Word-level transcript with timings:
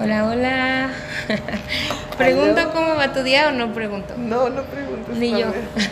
Hola, 0.00 0.26
hola. 0.26 0.90
¿Pregunto 2.18 2.70
cómo 2.72 2.94
va 2.94 3.12
tu 3.12 3.24
día 3.24 3.48
o 3.48 3.50
no 3.50 3.72
pregunto? 3.72 4.14
No, 4.16 4.48
no 4.48 4.62
pregunto. 4.62 5.12
Ni 5.12 5.30
yo. 5.30 5.46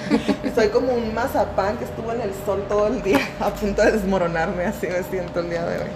Soy 0.55 0.69
como 0.69 0.93
un 0.93 1.13
mazapán 1.13 1.77
que 1.77 1.85
estuvo 1.85 2.13
en 2.13 2.21
el 2.21 2.31
sol 2.45 2.65
todo 2.69 2.87
el 2.87 3.03
día, 3.03 3.19
a 3.41 3.51
punto 3.51 3.83
de 3.83 3.93
desmoronarme, 3.93 4.65
así 4.65 4.87
me 4.87 5.03
siento 5.03 5.41
el 5.41 5.51
día 5.51 5.65
de 5.65 5.79
hoy. 5.79 5.89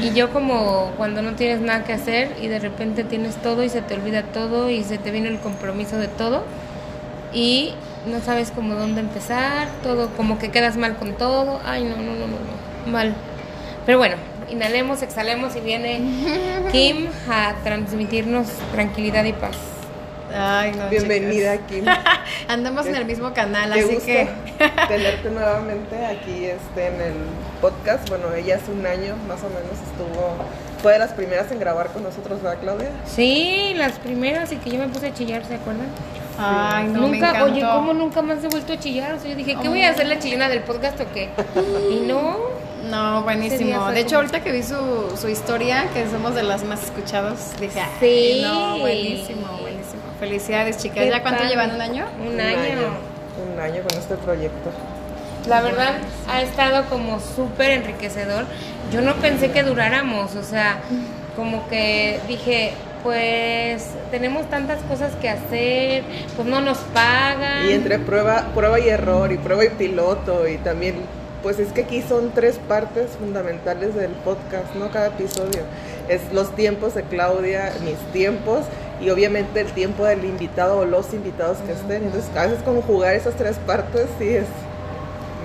Y 0.00 0.14
yo 0.14 0.30
como 0.30 0.92
cuando 0.96 1.20
no 1.20 1.32
tienes 1.32 1.60
nada 1.60 1.82
que 1.82 1.94
hacer 1.94 2.36
y 2.40 2.46
de 2.46 2.60
repente 2.60 3.02
tienes 3.02 3.34
todo 3.36 3.64
y 3.64 3.68
se 3.68 3.82
te 3.82 3.94
olvida 3.94 4.22
todo 4.22 4.70
y 4.70 4.84
se 4.84 4.98
te 4.98 5.10
viene 5.10 5.28
el 5.28 5.40
compromiso 5.40 5.96
de 5.96 6.06
todo 6.06 6.44
y 7.32 7.74
no 8.06 8.20
sabes 8.20 8.52
cómo 8.52 8.74
dónde 8.74 9.00
empezar, 9.00 9.66
todo 9.82 10.10
como 10.10 10.38
que 10.38 10.50
quedas 10.50 10.76
mal 10.76 10.96
con 10.96 11.14
todo. 11.14 11.60
Ay, 11.64 11.82
no, 11.82 11.96
no, 11.96 12.02
no, 12.12 12.26
no, 12.26 12.26
no. 12.26 12.92
Mal. 12.92 13.14
Pero 13.84 13.98
bueno, 13.98 14.16
inhalemos, 14.50 15.02
exhalemos 15.02 15.56
y 15.56 15.60
viene 15.60 16.00
Kim 16.72 17.08
a 17.28 17.54
transmitirnos 17.62 18.48
tranquilidad 18.72 19.24
y 19.24 19.32
paz. 19.32 19.56
Ay, 20.34 20.72
no, 20.76 20.88
Bienvenida, 20.90 21.56
Kim. 21.66 21.84
Andamos 22.48 22.86
en 22.86 22.96
el 22.96 23.06
mismo 23.06 23.32
canal, 23.32 23.72
así 23.72 23.98
que 24.04 24.28
tenerte 24.88 25.30
nuevamente 25.30 26.04
aquí 26.04 26.44
este, 26.44 26.86
en 26.88 27.00
el 27.00 27.14
podcast. 27.60 28.08
Bueno, 28.08 28.34
ella 28.34 28.56
hace 28.56 28.70
un 28.70 28.86
año 28.86 29.16
más 29.26 29.40
o 29.42 29.48
menos 29.48 29.72
estuvo 29.90 30.36
fue 30.82 30.92
de 30.92 30.98
las 31.00 31.12
primeras 31.12 31.50
en 31.50 31.58
grabar 31.58 31.88
con 31.88 32.02
nosotros, 32.04 32.42
¿verdad, 32.42 32.60
Claudia? 32.60 32.90
Sí, 33.04 33.72
las 33.76 33.92
primeras 33.98 34.52
y 34.52 34.56
que 34.56 34.70
yo 34.70 34.78
me 34.78 34.88
puse 34.88 35.08
a 35.08 35.14
chillar, 35.14 35.44
¿se 35.44 35.54
acuerdan? 35.54 35.88
Ay, 36.38 36.86
no, 36.86 37.08
nunca, 37.08 37.42
oye, 37.42 37.60
¿cómo 37.60 37.92
nunca 37.92 38.22
más 38.22 38.44
he 38.44 38.48
vuelto 38.48 38.74
a 38.74 38.78
chillar? 38.78 39.14
O 39.14 39.18
sea, 39.18 39.30
yo 39.30 39.36
dije, 39.36 39.56
¿qué 39.60 39.68
voy 39.68 39.82
a 39.82 39.90
hacer 39.90 40.06
la 40.06 40.20
chillona 40.20 40.48
del 40.48 40.62
podcast 40.62 41.00
o 41.00 41.04
qué? 41.12 41.30
Y 41.90 42.06
no, 42.06 42.36
no, 42.90 43.22
buenísimo. 43.22 43.90
De 43.90 44.00
hecho, 44.00 44.16
ahorita 44.16 44.40
que 44.40 44.52
vi 44.52 44.62
su, 44.62 45.16
su 45.20 45.28
historia, 45.28 45.86
que 45.94 46.08
somos 46.08 46.34
de 46.34 46.42
las 46.42 46.64
más 46.64 46.82
escuchadas, 46.84 47.54
dije, 47.60 47.80
sí. 48.00 48.40
no, 48.42 48.78
buenísimo, 48.78 49.46
buenísimo. 49.60 50.02
Felicidades, 50.18 50.78
chicas. 50.78 51.06
¿Ya 51.08 51.22
cuánto 51.22 51.44
llevan? 51.44 51.74
¿Un 51.74 51.80
año? 51.80 52.06
Un, 52.20 52.40
año. 52.40 52.88
Un 53.52 53.60
año 53.60 53.82
con 53.88 53.98
este 53.98 54.16
proyecto. 54.16 54.70
La 55.48 55.62
verdad, 55.62 55.94
ha 56.28 56.42
estado 56.42 56.84
como 56.88 57.20
súper 57.20 57.70
enriquecedor. 57.70 58.44
Yo 58.92 59.00
no 59.00 59.14
pensé 59.14 59.50
que 59.50 59.62
duráramos, 59.62 60.34
o 60.34 60.42
sea, 60.42 60.80
como 61.36 61.68
que 61.68 62.20
dije, 62.26 62.72
pues 63.02 63.86
tenemos 64.10 64.48
tantas 64.50 64.82
cosas 64.82 65.14
que 65.16 65.28
hacer, 65.28 66.02
pues 66.36 66.48
no 66.48 66.60
nos 66.60 66.78
pagan. 66.78 67.66
Y 67.68 67.72
entre 67.72 67.98
prueba, 67.98 68.48
prueba 68.54 68.80
y 68.80 68.88
error, 68.88 69.30
y 69.32 69.38
prueba 69.38 69.64
y 69.64 69.70
piloto, 69.70 70.48
y 70.48 70.58
también 70.58 70.96
pues 71.42 71.58
es 71.58 71.72
que 71.72 71.82
aquí 71.82 72.02
son 72.02 72.32
tres 72.34 72.58
partes 72.68 73.10
fundamentales 73.18 73.94
del 73.94 74.10
podcast, 74.10 74.74
¿no? 74.74 74.90
Cada 74.90 75.08
episodio. 75.08 75.62
Es 76.08 76.32
los 76.32 76.54
tiempos 76.54 76.94
de 76.94 77.02
Claudia, 77.04 77.72
mis 77.84 77.98
tiempos 78.12 78.64
y 79.00 79.10
obviamente 79.10 79.60
el 79.60 79.68
tiempo 79.68 80.04
del 80.04 80.24
invitado 80.24 80.80
o 80.80 80.84
los 80.84 81.12
invitados 81.14 81.58
que 81.58 81.72
estén. 81.72 82.04
Entonces, 82.04 82.30
a 82.36 82.46
veces 82.46 82.62
como 82.64 82.82
jugar 82.82 83.14
esas 83.14 83.34
tres 83.36 83.56
partes 83.66 84.06
sí 84.18 84.28
es 84.28 84.46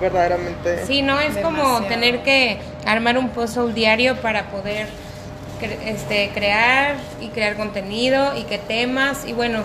verdaderamente... 0.00 0.84
Sí, 0.86 1.02
no, 1.02 1.20
es 1.20 1.36
como 1.38 1.82
tener 1.82 2.22
que 2.22 2.58
armar 2.84 3.16
un 3.18 3.28
post 3.30 3.56
diario 3.74 4.16
para 4.16 4.50
poder 4.50 4.88
este, 5.84 6.30
crear 6.34 6.96
y 7.20 7.28
crear 7.28 7.56
contenido 7.56 8.36
y 8.36 8.42
qué 8.44 8.58
temas 8.58 9.24
y 9.26 9.32
bueno 9.32 9.62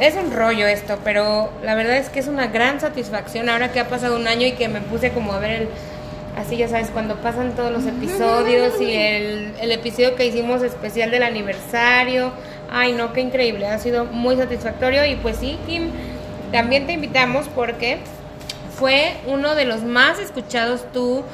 es 0.00 0.14
un 0.14 0.32
rollo 0.32 0.66
esto, 0.66 0.98
pero 1.04 1.50
la 1.62 1.74
verdad 1.74 1.96
es 1.96 2.08
que 2.08 2.20
es 2.20 2.28
una 2.28 2.48
gran 2.48 2.80
satisfacción 2.80 3.48
ahora 3.48 3.72
que 3.72 3.80
ha 3.80 3.88
pasado 3.88 4.16
un 4.16 4.26
año 4.26 4.46
y 4.46 4.52
que 4.52 4.68
me 4.68 4.80
puse 4.80 5.10
como 5.10 5.32
a 5.32 5.38
ver 5.38 5.50
el, 5.62 5.68
así 6.36 6.56
ya 6.56 6.68
sabes, 6.68 6.90
cuando 6.90 7.16
pasan 7.16 7.52
todos 7.54 7.72
los 7.72 7.86
episodios 7.86 8.80
y 8.80 8.92
el, 8.92 9.54
el 9.60 9.72
episodio 9.72 10.14
que 10.14 10.26
hicimos 10.26 10.62
especial 10.62 11.10
del 11.10 11.22
aniversario. 11.22 12.32
Ay, 12.70 12.92
no, 12.92 13.12
qué 13.12 13.20
increíble, 13.20 13.66
ha 13.66 13.78
sido 13.78 14.04
muy 14.04 14.36
satisfactorio 14.36 15.04
y 15.04 15.16
pues 15.16 15.38
sí, 15.38 15.58
Kim, 15.66 15.90
también 16.52 16.86
te 16.86 16.92
invitamos 16.92 17.46
porque 17.54 17.98
fue 18.76 19.14
uno 19.26 19.54
de 19.54 19.64
los 19.64 19.82
más 19.82 20.18
escuchados 20.18 20.84
tu 20.92 21.24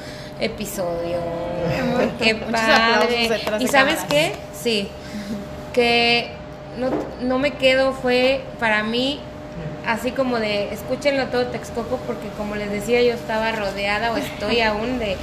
episodio. 0.40 1.18
Qué 2.20 2.34
padre. 2.34 3.30
¿Y 3.58 3.68
sabes 3.68 3.98
qué? 4.08 4.32
Sí, 4.54 4.88
que 5.72 6.30
no, 6.78 6.90
no 7.20 7.38
me 7.38 7.52
quedo, 7.52 7.92
fue 7.92 8.42
para 8.58 8.82
mí 8.82 9.20
así 9.86 10.12
como 10.12 10.38
de 10.38 10.72
escúchenlo 10.72 11.26
todo 11.26 11.46
Texcoco 11.46 11.98
porque 12.06 12.28
como 12.36 12.54
les 12.54 12.70
decía 12.70 13.02
yo 13.02 13.14
estaba 13.14 13.52
rodeada 13.52 14.12
o 14.12 14.16
estoy 14.16 14.60
aún 14.62 14.98
de 14.98 15.16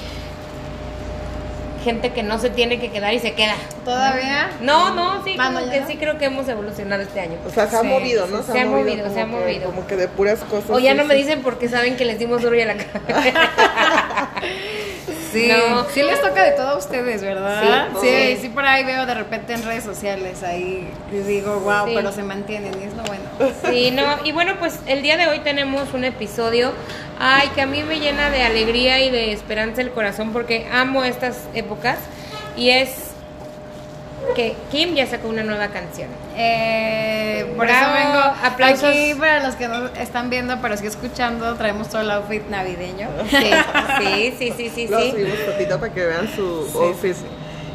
gente 1.83 2.11
que 2.11 2.23
no 2.23 2.39
se 2.39 2.49
tiene 2.49 2.79
que 2.79 2.91
quedar 2.91 3.13
y 3.13 3.19
se 3.19 3.33
queda. 3.33 3.55
¿Todavía? 3.85 4.49
No, 4.61 4.93
no, 4.93 5.23
sí, 5.23 5.37
como 5.37 5.59
que 5.69 5.85
sí 5.87 5.95
creo 5.95 6.17
que 6.17 6.25
hemos 6.25 6.47
evolucionado 6.49 7.01
este 7.01 7.21
año. 7.21 7.37
O 7.45 7.49
sea, 7.49 7.67
se 7.67 7.77
ha 7.77 7.83
movido, 7.83 8.27
¿no? 8.27 8.43
Se, 8.43 8.59
ha 8.59 8.65
movido, 8.65 9.09
se 9.13 9.21
ha 9.21 9.25
movido. 9.25 9.65
Como 9.65 9.87
que 9.87 9.95
de 9.95 10.07
puras 10.07 10.39
cosas. 10.41 10.69
O 10.71 10.79
ya 10.79 10.93
no 10.93 11.05
me 11.05 11.15
dicen 11.15 11.41
porque 11.41 11.69
saben 11.69 11.95
que 11.95 12.05
les 12.05 12.19
dimos 12.19 12.41
duro 12.41 12.55
y 12.55 12.61
a 12.61 12.65
la 12.65 12.75
cara. 13.07 14.31
Sí, 15.31 15.51
sí 15.93 16.03
les 16.03 16.21
toca 16.21 16.43
de 16.43 16.51
todo 16.51 16.69
a 16.69 16.77
ustedes, 16.77 17.21
¿verdad? 17.21 17.89
Sí, 18.01 18.37
sí, 18.41 18.49
por 18.49 18.65
ahí 18.65 18.83
veo 18.83 19.05
de 19.05 19.13
repente 19.13 19.53
en 19.53 19.63
redes 19.63 19.83
sociales, 19.83 20.43
ahí 20.43 20.89
digo, 21.11 21.59
wow, 21.59 21.85
pero 21.85 22.11
se 22.11 22.23
mantienen 22.23 22.73
y 22.81 22.85
es 22.85 22.93
lo 22.93 23.03
bueno. 23.03 23.53
Sí, 23.69 23.91
no, 23.91 24.03
y 24.23 24.31
bueno, 24.31 24.55
pues 24.59 24.79
el 24.87 25.01
día 25.01 25.17
de 25.17 25.27
hoy 25.27 25.39
tenemos 25.39 25.93
un 25.93 26.03
episodio, 26.03 26.71
ay, 27.19 27.49
que 27.49 27.61
a 27.61 27.65
mí 27.65 27.83
me 27.83 27.99
llena 27.99 28.29
de 28.29 28.43
alegría 28.43 28.99
y 28.99 29.09
de 29.09 29.31
esperanza 29.31 29.81
el 29.81 29.91
corazón 29.91 30.31
porque 30.33 30.67
amo 30.71 31.03
estas 31.03 31.37
épocas 31.53 31.97
y 32.57 32.69
es 32.69 33.08
que 34.35 34.55
Kim 34.71 34.95
ya 34.95 35.05
sacó 35.07 35.27
una 35.27 35.43
nueva 35.43 35.69
canción. 35.69 36.09
Eh, 36.35 37.53
por 37.55 37.67
eso 37.67 37.85
vengo. 37.93 38.19
Aplausos. 38.43 38.89
Aquí 38.89 39.13
para 39.15 39.43
los 39.43 39.55
que 39.55 39.67
no 39.67 39.87
están 39.87 40.29
viendo, 40.29 40.57
pero 40.61 40.77
sí 40.77 40.87
escuchando, 40.87 41.55
traemos 41.55 41.89
todo 41.89 42.01
el 42.01 42.11
outfit 42.11 42.47
navideño. 42.49 43.07
Sí, 43.29 43.37
sí, 43.99 44.33
sí, 44.37 44.53
sí, 44.57 44.69
sí. 44.75 44.87
Lo 44.87 44.99
subimos 44.99 45.79
para 45.79 45.93
que 45.93 46.05
vean 46.05 46.29
su 46.35 46.67
outfit. 46.75 47.15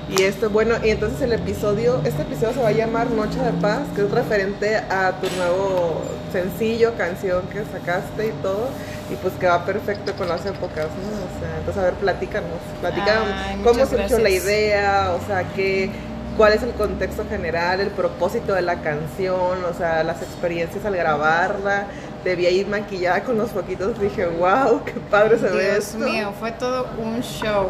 Y 0.09 0.23
esto, 0.23 0.51
bueno, 0.51 0.75
y 0.85 0.91
entonces 0.91 1.23
el 1.23 1.33
episodio, 1.33 2.01
este 2.05 2.23
episodio 2.23 2.53
se 2.53 2.61
va 2.61 2.69
a 2.69 2.73
llamar 2.73 3.11
Noche 3.11 3.39
de 3.39 3.53
Paz, 3.53 3.81
que 3.97 4.03
es 4.03 4.11
referente 4.11 4.77
a 4.77 5.13
tu 5.13 5.35
nuevo 5.37 6.03
sencillo, 6.31 6.95
canción 6.99 7.43
que 7.49 7.63
sacaste 7.65 8.27
y 8.27 8.33
todo, 8.43 8.69
y 9.11 9.15
pues 9.17 9.33
que 9.35 9.47
va 9.47 9.65
perfecto 9.65 10.13
con 10.15 10.29
las 10.29 10.45
épocas, 10.45 10.89
¿no? 10.89 11.09
O 11.09 11.41
sea, 11.41 11.59
entonces 11.59 11.83
a 11.83 11.87
ver, 11.87 11.95
platícanos, 11.95 12.51
platícanos 12.81 13.29
cómo 13.65 13.87
surgió 13.87 14.19
la 14.19 14.31
idea, 14.31 15.17
o 15.19 15.27
sea, 15.27 15.45
qué 15.55 15.91
cuál 16.37 16.53
es 16.53 16.63
el 16.63 16.73
contexto 16.73 17.25
general, 17.29 17.81
el 17.81 17.91
propósito 17.91 18.55
de 18.55 18.63
la 18.63 18.77
canción, 18.77 19.65
o 19.65 19.75
sea, 19.77 20.03
las 20.03 20.23
experiencias 20.23 20.85
al 20.85 20.97
grabarla. 20.97 21.87
Debía 22.25 22.51
ir 22.51 22.67
maquillada 22.67 23.23
con 23.23 23.37
los 23.37 23.51
foquitos, 23.51 24.01
dije, 24.01 24.27
wow, 24.27 24.83
qué 24.85 24.95
padre 25.11 25.39
se 25.39 25.49
ve 25.49 25.73
Dios 25.73 25.95
mío, 25.95 26.33
fue 26.39 26.53
todo 26.53 26.87
un 26.99 27.21
show. 27.21 27.69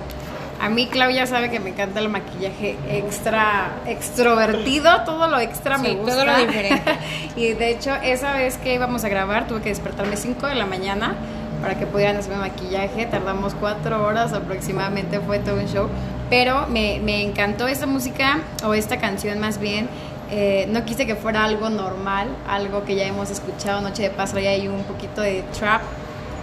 A 0.61 0.69
mí 0.69 0.87
Claudia 0.87 1.27
sabe 1.27 1.51
que 1.51 1.59
me 1.59 1.71
encanta 1.71 1.99
el 1.99 2.09
maquillaje 2.09 2.79
extra 2.89 3.73
extrovertido, 3.87 5.03
todo 5.05 5.27
lo 5.27 5.41
extra 5.41 5.79
me 5.79 5.95
gusta. 5.95 6.15
Todo 6.15 6.25
lo 6.25 6.37
diferente. 6.39 6.99
y 7.37 7.53
de 7.53 7.71
hecho, 7.71 7.95
esa 8.03 8.33
vez 8.35 8.57
que 8.59 8.75
íbamos 8.75 9.05
a 9.05 9.09
grabar, 9.09 9.49
tuve 9.49 9.61
que 9.61 9.71
despertarme 9.71 10.17
5 10.17 10.47
de 10.47 10.55
la 10.55 10.67
mañana 10.67 11.17
para 11.61 11.79
que 11.79 11.87
pudieran 11.87 12.17
hacerme 12.17 12.39
maquillaje. 12.39 13.07
Tardamos 13.07 13.55
cuatro 13.55 14.05
horas 14.05 14.33
aproximadamente, 14.33 15.19
fue 15.21 15.39
todo 15.39 15.57
un 15.57 15.67
show. 15.67 15.89
Pero 16.35 16.67
me, 16.67 16.99
me 16.99 17.23
encantó 17.23 17.69
esta 17.69 17.87
música, 17.87 18.41
o 18.65 18.75
esta 18.75 18.99
canción 18.99 19.39
más 19.39 19.61
bien. 19.61 19.89
Eh, 20.33 20.67
no 20.69 20.85
quise 20.85 21.07
que 21.07 21.15
fuera 21.15 21.45
algo 21.45 21.71
normal, 21.71 22.27
algo 22.49 22.85
que 22.85 22.97
ya 22.97 23.05
hemos 23.05 23.31
escuchado 23.31 23.81
Noche 23.81 24.03
de 24.03 24.11
Paz, 24.11 24.33
ya 24.35 24.51
hay 24.51 24.67
un 24.67 24.83
poquito 24.83 25.21
de 25.21 25.45
trap, 25.57 25.83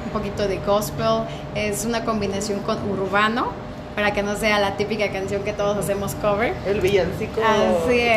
un 0.05 0.11
poquito 0.11 0.47
de 0.47 0.59
gospel, 0.59 1.25
es 1.55 1.83
una 1.83 2.05
combinación 2.05 2.61
con 2.61 2.77
urbano, 2.89 3.51
para 3.93 4.13
que 4.13 4.23
no 4.23 4.37
sea 4.37 4.61
la 4.61 4.77
típica 4.77 5.11
canción 5.11 5.43
que 5.43 5.51
todos 5.51 5.75
hacemos 5.75 6.15
cover. 6.15 6.53
El 6.65 6.79
villancico 6.79 7.41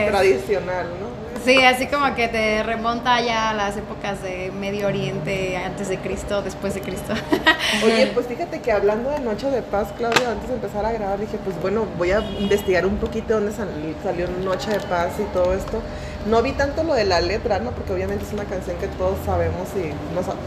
tradicional, 0.07 0.87
¿no? 1.01 1.04
Sí, 1.45 1.63
así 1.63 1.89
como 1.89 2.15
que 2.15 2.29
te 2.29 2.63
remonta 2.63 3.21
ya 3.21 3.51
a 3.51 3.55
las 3.55 3.77
épocas 3.77 4.23
de 4.23 4.51
Medio 4.51 4.87
Oriente, 4.87 5.59
antes 5.59 5.91
de 5.91 5.99
Cristo, 5.99 6.41
después 6.41 6.73
de 6.73 6.81
Cristo. 6.81 7.13
Oye, 7.85 8.11
pues 8.15 8.27
fíjate 8.27 8.63
que 8.63 8.73
hablando 8.73 9.11
de 9.11 9.21
Noche 9.21 9.51
de 9.51 9.61
Paz, 9.61 9.89
Claudia, 9.99 10.31
antes 10.31 10.49
de 10.49 10.55
empezar 10.55 10.87
a 10.87 10.93
grabar, 10.93 11.21
dije, 11.21 11.39
pues 11.45 11.61
bueno, 11.61 11.85
voy 11.99 12.13
a 12.13 12.21
investigar 12.21 12.87
un 12.87 12.97
poquito 12.97 13.35
dónde 13.35 13.53
salió 13.53 14.27
Noche 14.43 14.71
de 14.71 14.81
Paz 14.81 15.13
y 15.21 15.25
todo 15.35 15.53
esto. 15.53 15.83
No 16.25 16.41
vi 16.41 16.53
tanto 16.53 16.83
lo 16.83 16.95
de 16.95 17.05
la 17.05 17.21
letra, 17.21 17.59
¿no? 17.59 17.73
Porque 17.73 17.93
obviamente 17.93 18.25
es 18.25 18.33
una 18.33 18.45
canción 18.45 18.79
que 18.79 18.89
todos 18.89 19.19
sabemos 19.27 19.69
y 19.77 19.93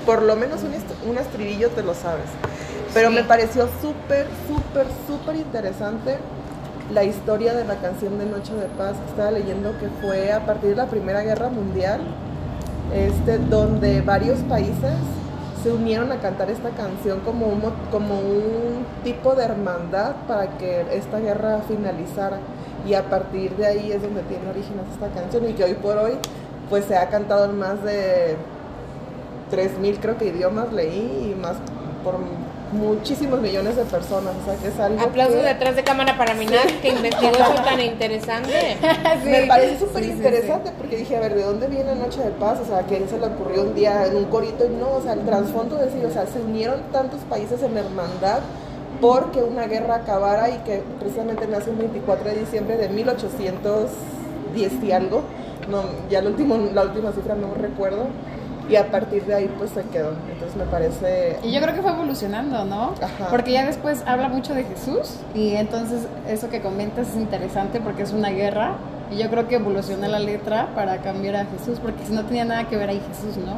por 0.04 0.24
lo 0.24 0.36
menos 0.36 0.62
un, 0.64 0.74
un 1.12 1.18
estribillo 1.20 1.70
te 1.70 1.84
lo 1.84 1.94
sabes. 1.94 2.26
Pero 2.96 3.12
me 3.12 3.24
pareció 3.24 3.70
súper, 3.84 4.26
súper, 4.48 4.88
súper 5.08 5.36
interesante 5.36 6.18
la 6.94 7.04
historia 7.04 7.54
de 7.54 7.66
la 7.66 7.76
canción 7.76 8.18
de 8.18 8.26
Noche 8.26 8.54
de 8.54 8.68
Paz. 8.68 8.96
Estaba 9.10 9.32
leyendo 9.32 9.78
que 9.80 9.90
fue 10.02 10.32
a 10.32 10.46
partir 10.46 10.72
de 10.72 10.76
la 10.76 10.86
Primera 10.86 11.22
Guerra 11.22 11.50
Mundial, 11.50 12.02
este, 12.94 13.38
donde 13.38 14.02
varios 14.02 14.40
países 14.40 14.94
se 15.64 15.72
unieron 15.72 16.12
a 16.12 16.18
cantar 16.18 16.50
esta 16.50 16.70
canción 16.70 17.20
como 17.22 17.48
un, 17.48 17.62
como 17.92 18.20
un 18.20 18.86
tipo 19.04 19.36
de 19.36 19.44
hermandad 19.44 20.16
para 20.28 20.58
que 20.58 20.86
esta 20.94 21.20
guerra 21.20 21.62
finalizara. 21.68 22.40
y 22.88 22.94
a 22.94 23.10
partir 23.10 23.56
de 23.58 23.66
ahí 23.66 23.92
es 23.92 24.02
donde 24.02 24.22
tiene 24.24 24.50
origen 24.50 24.76
esta 24.94 25.10
canción 25.10 25.50
y 25.50 25.54
que 25.54 25.64
hoy 25.66 25.74
por 25.74 25.98
hoy 25.98 26.14
pues 26.70 26.86
se 26.86 26.96
ha 26.96 27.10
cantado 27.10 27.46
en 27.46 27.58
más 27.58 27.84
de 27.84 28.38
3.000 29.52 29.98
creo 30.00 30.18
que 30.18 30.28
idiomas 30.28 30.72
leí 30.72 31.34
y 31.34 31.36
más 31.36 31.58
por 32.04 32.16
muchísimos 32.72 33.40
millones 33.42 33.76
de 33.76 33.84
personas, 33.84 34.34
o 34.42 34.46
sea 34.46 34.56
que 34.56 34.68
es 34.68 34.80
algo 34.80 35.02
Aplausos 35.02 35.36
que 35.38 35.44
detrás 35.44 35.76
de 35.76 35.84
cámara 35.84 36.18
para 36.18 36.34
Minaj, 36.34 36.82
que 36.82 36.90
investigó 36.90 37.32
eso 37.32 37.64
tan 37.64 37.80
interesante. 37.80 38.78
Sí, 39.24 39.30
me 39.30 39.46
parece 39.48 39.78
sí, 39.78 39.86
súper 39.86 40.04
sí, 40.04 40.10
sí. 40.10 40.16
interesante 40.16 40.72
porque 40.78 40.98
dije, 40.98 41.18
a 41.18 41.20
ver, 41.20 41.36
¿de 41.36 41.44
dónde 41.44 41.68
viene 41.68 41.96
Noche 41.96 42.22
de 42.22 42.32
Paz? 42.32 42.60
O 42.62 42.66
sea, 42.66 42.84
que 42.84 42.98
él 42.98 43.10
se 43.10 43.18
le 43.18 43.26
ocurrió 43.26 43.64
un 43.64 43.74
día 43.74 44.06
en 44.06 44.16
un 44.16 44.26
corito 44.26 44.66
y 44.66 44.70
no, 44.70 44.92
o 44.96 45.02
sea, 45.02 45.14
el 45.14 45.22
trasfondo 45.22 45.78
de 45.78 45.86
decir, 45.86 46.06
o 46.06 46.12
sea, 46.12 46.26
se 46.28 46.40
unieron 46.40 46.82
tantos 46.92 47.22
países 47.22 47.62
en 47.64 47.78
hermandad 47.78 48.40
porque 49.02 49.42
una 49.44 49.68
guerra 49.68 49.96
acabara 49.96 50.50
y 50.50 50.58
que 50.60 50.84
precisamente 51.00 51.48
nace 51.48 51.70
el 51.70 51.78
24 51.78 52.30
de 52.30 52.40
diciembre 52.40 52.78
de 52.78 52.90
1810 52.90 54.84
y 54.84 54.92
algo, 54.92 55.22
no, 55.70 55.84
ya 56.10 56.20
el 56.20 56.28
último, 56.28 56.58
la 56.74 56.84
última 56.84 57.12
cifra 57.12 57.36
no 57.36 57.54
recuerdo, 57.54 58.08
y 58.70 58.76
a 58.76 58.92
partir 58.92 59.26
de 59.26 59.36
ahí 59.36 59.54
pues 59.58 59.72
se 59.72 59.84
quedó, 59.84 60.12
entonces 60.32 60.56
me 60.58 60.66
parece... 60.66 61.38
Y 61.44 61.54
yo 61.54 61.62
creo 61.62 61.74
que 61.74 61.82
fue 61.82 61.92
evolucionando, 61.92 62.66
¿no? 62.66 62.94
Ajá. 63.02 63.30
Porque 63.30 63.52
ya 63.52 63.66
después 63.66 64.04
habla 64.06 64.28
mucho 64.28 64.54
de 64.54 64.64
Jesús 64.64 65.16
y 65.34 65.56
entonces 65.56 66.08
eso 66.28 66.50
que 66.50 66.62
comentas 66.62 67.10
es 67.10 67.16
interesante 67.16 67.80
porque 67.80 68.04
es 68.04 68.12
una 68.12 68.30
guerra 68.30 68.76
y 69.12 69.18
yo 69.18 69.30
creo 69.30 69.48
que 69.48 69.56
evoluciona 69.56 70.08
la 70.08 70.20
letra 70.20 70.70
para 70.76 70.98
cambiar 70.98 71.36
a 71.38 71.46
Jesús 71.46 71.80
porque 71.82 72.06
si 72.06 72.14
no 72.14 72.26
tenía 72.26 72.46
nada 72.46 72.68
que 72.68 72.76
ver 72.78 72.90
ahí 72.90 73.02
Jesús, 73.08 73.38
¿no? 73.38 73.56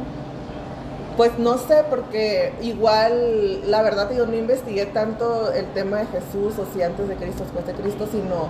Pues 1.16 1.38
no 1.38 1.58
sé, 1.58 1.84
porque 1.90 2.54
igual, 2.62 3.70
la 3.70 3.82
verdad, 3.82 4.10
yo 4.16 4.26
no 4.26 4.34
investigué 4.34 4.86
tanto 4.86 5.52
el 5.52 5.66
tema 5.74 5.98
de 5.98 6.06
Jesús 6.06 6.58
o 6.58 6.64
si 6.72 6.82
antes 6.82 7.08
de 7.08 7.16
Cristo, 7.16 7.42
después 7.42 7.66
de 7.66 7.74
Cristo, 7.74 8.08
sino, 8.10 8.48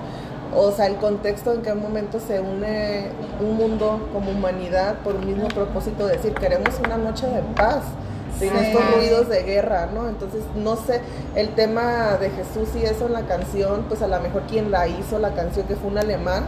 o 0.54 0.72
sea, 0.72 0.86
el 0.86 0.96
contexto 0.96 1.52
en 1.52 1.62
qué 1.62 1.72
momento 1.74 2.18
se 2.20 2.40
une 2.40 3.06
un 3.40 3.56
mundo 3.56 4.08
como 4.12 4.32
humanidad 4.32 4.96
por 5.04 5.16
un 5.16 5.26
mismo 5.26 5.48
propósito, 5.48 6.06
de 6.06 6.16
decir, 6.16 6.34
queremos 6.34 6.78
una 6.84 6.96
noche 6.96 7.26
de 7.26 7.42
paz, 7.54 7.82
sin 8.38 8.50
Sí. 8.50 8.56
estos 8.58 8.94
ruidos 8.94 9.28
de 9.28 9.42
guerra, 9.42 9.88
¿no? 9.92 10.08
Entonces, 10.08 10.42
no 10.56 10.76
sé, 10.76 11.00
el 11.34 11.50
tema 11.50 12.16
de 12.18 12.30
Jesús 12.30 12.68
y 12.80 12.84
eso 12.84 13.06
en 13.06 13.12
la 13.12 13.22
canción, 13.22 13.84
pues 13.88 14.02
a 14.02 14.08
lo 14.08 14.18
mejor 14.20 14.42
quien 14.42 14.70
la 14.70 14.88
hizo, 14.88 15.18
la 15.18 15.30
canción 15.34 15.66
que 15.66 15.76
fue 15.76 15.90
un 15.90 15.98
alemán, 15.98 16.44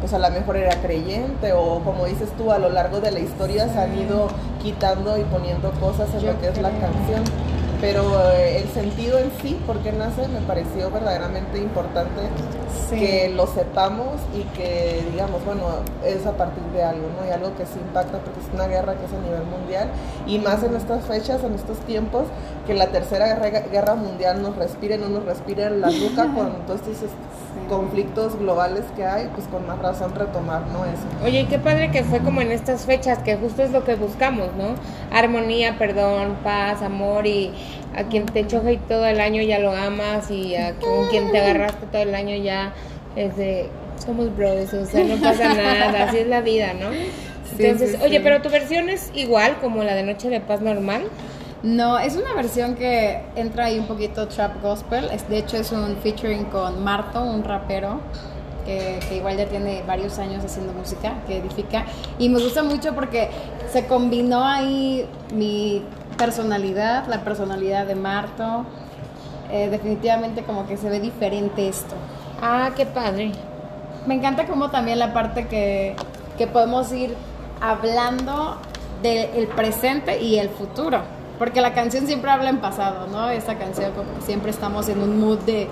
pues 0.00 0.12
a 0.12 0.18
lo 0.18 0.30
mejor 0.30 0.56
era 0.56 0.76
creyente 0.80 1.52
o 1.52 1.80
como 1.80 2.06
dices 2.06 2.28
tú, 2.38 2.52
a 2.52 2.58
lo 2.58 2.70
largo 2.70 3.00
de 3.00 3.10
la 3.10 3.20
historia 3.20 3.68
se 3.68 3.78
han 3.78 3.96
ido 3.98 4.28
quitando 4.62 5.18
y 5.18 5.22
poniendo 5.24 5.70
cosas 5.80 6.08
en 6.14 6.20
Yo 6.20 6.32
lo 6.32 6.40
que 6.40 6.48
es 6.48 6.58
la 6.60 6.70
canción. 6.70 7.24
Pero 7.80 8.02
eh, 8.32 8.60
el 8.62 8.68
sentido 8.70 9.18
en 9.18 9.30
sí, 9.40 9.56
por 9.66 9.78
qué 9.78 9.92
nace, 9.92 10.26
me 10.28 10.40
pareció 10.40 10.90
verdaderamente 10.90 11.58
importante 11.58 12.22
Sí. 12.88 12.96
que 12.98 13.28
lo 13.34 13.46
sepamos 13.46 14.14
y 14.34 14.42
que 14.56 15.04
digamos, 15.10 15.44
bueno, 15.44 15.62
es 16.04 16.24
a 16.26 16.32
partir 16.32 16.62
de 16.72 16.82
algo, 16.82 17.06
¿no? 17.20 17.26
Y 17.26 17.30
algo 17.30 17.54
que 17.56 17.66
sí 17.66 17.78
impacta 17.78 18.18
porque 18.18 18.40
es 18.40 18.46
una 18.54 18.66
guerra 18.66 18.94
que 18.94 19.04
es 19.04 19.12
a 19.12 19.18
nivel 19.18 19.42
mundial 19.44 19.88
y 20.26 20.38
más 20.38 20.62
en 20.62 20.74
estas 20.74 21.04
fechas, 21.04 21.44
en 21.44 21.54
estos 21.54 21.78
tiempos, 21.80 22.24
que 22.66 22.72
la 22.74 22.86
tercera 22.88 23.26
guerra, 23.26 23.60
guerra 23.70 23.94
mundial 23.94 24.40
nos 24.42 24.56
respire, 24.56 24.96
no 24.96 25.08
nos 25.08 25.24
respire 25.24 25.64
en 25.64 25.80
la 25.82 25.90
nuca 25.90 26.24
con 26.34 26.50
todos 26.66 26.80
estos. 26.80 27.10
Conflictos 27.68 28.38
globales 28.38 28.84
que 28.96 29.04
hay, 29.04 29.28
pues 29.34 29.46
con 29.48 29.66
más 29.66 29.78
razón 29.78 30.14
retomar, 30.14 30.62
¿no? 30.68 30.84
Eso. 30.84 31.02
Oye, 31.24 31.40
y 31.40 31.44
qué 31.46 31.58
padre 31.58 31.90
que 31.90 32.04
fue 32.04 32.20
como 32.20 32.40
en 32.40 32.52
estas 32.52 32.86
fechas, 32.86 33.18
que 33.18 33.36
justo 33.36 33.62
es 33.62 33.70
lo 33.70 33.84
que 33.84 33.94
buscamos, 33.94 34.48
¿no? 34.56 34.74
Armonía, 35.10 35.78
perdón, 35.78 36.36
paz, 36.42 36.82
amor 36.82 37.26
y 37.26 37.52
a 37.96 38.04
quien 38.04 38.26
te 38.26 38.46
choca 38.46 38.72
y 38.72 38.76
todo 38.76 39.06
el 39.06 39.20
año 39.20 39.42
ya 39.42 39.58
lo 39.58 39.72
amas 39.72 40.30
y 40.30 40.54
a 40.54 40.74
con 40.74 41.08
quien 41.08 41.30
te 41.30 41.38
agarraste 41.38 41.86
todo 41.86 42.02
el 42.02 42.14
año 42.14 42.36
ya 42.36 42.72
es 43.16 43.36
de 43.36 43.68
somos 44.04 44.34
bros, 44.36 44.72
o 44.72 44.86
sea, 44.86 45.04
no 45.04 45.16
pasa 45.16 45.52
nada, 45.54 46.04
así 46.04 46.18
es 46.18 46.28
la 46.28 46.40
vida, 46.40 46.72
¿no? 46.72 46.88
Entonces, 47.58 47.92
sí, 47.92 47.96
oye, 48.02 48.18
sí. 48.18 48.20
pero 48.22 48.42
tu 48.42 48.48
versión 48.48 48.88
es 48.88 49.10
igual 49.14 49.56
como 49.60 49.82
la 49.82 49.94
de 49.94 50.02
Noche 50.02 50.28
de 50.30 50.40
Paz 50.40 50.60
normal. 50.60 51.02
No, 51.62 51.98
es 51.98 52.16
una 52.16 52.34
versión 52.34 52.76
que 52.76 53.20
entra 53.34 53.64
ahí 53.64 53.78
un 53.78 53.86
poquito 53.86 54.28
trap 54.28 54.62
gospel. 54.62 55.06
Es, 55.10 55.28
de 55.28 55.38
hecho, 55.38 55.56
es 55.56 55.72
un 55.72 55.96
featuring 55.96 56.44
con 56.44 56.84
Marto, 56.84 57.20
un 57.20 57.42
rapero 57.42 58.00
que, 58.64 59.00
que 59.08 59.16
igual 59.16 59.36
ya 59.36 59.46
tiene 59.46 59.82
varios 59.84 60.18
años 60.20 60.44
haciendo 60.44 60.72
música, 60.72 61.14
que 61.26 61.38
edifica. 61.38 61.84
Y 62.18 62.28
me 62.28 62.40
gusta 62.40 62.62
mucho 62.62 62.94
porque 62.94 63.28
se 63.72 63.86
combinó 63.86 64.44
ahí 64.44 65.08
mi 65.32 65.82
personalidad, 66.16 67.08
la 67.08 67.24
personalidad 67.24 67.86
de 67.86 67.96
Marto. 67.96 68.64
Eh, 69.50 69.68
definitivamente 69.68 70.44
como 70.44 70.66
que 70.66 70.76
se 70.76 70.88
ve 70.88 71.00
diferente 71.00 71.68
esto. 71.68 71.96
Ah, 72.40 72.70
qué 72.76 72.86
padre. 72.86 73.32
Me 74.06 74.14
encanta 74.14 74.46
como 74.46 74.70
también 74.70 75.00
la 75.00 75.12
parte 75.12 75.48
que, 75.48 75.96
que 76.36 76.46
podemos 76.46 76.92
ir 76.92 77.16
hablando 77.60 78.58
del 79.02 79.48
presente 79.48 80.20
y 80.20 80.38
el 80.38 80.50
futuro. 80.50 81.17
Porque 81.38 81.60
la 81.60 81.72
canción 81.72 82.06
siempre 82.06 82.30
habla 82.30 82.50
en 82.50 82.58
pasado, 82.58 83.06
¿no? 83.06 83.28
Esta 83.30 83.56
canción 83.56 83.92
como 83.92 84.20
siempre 84.20 84.50
estamos 84.50 84.88
en 84.88 85.00
un 85.00 85.20
mood 85.20 85.38
de, 85.40 85.68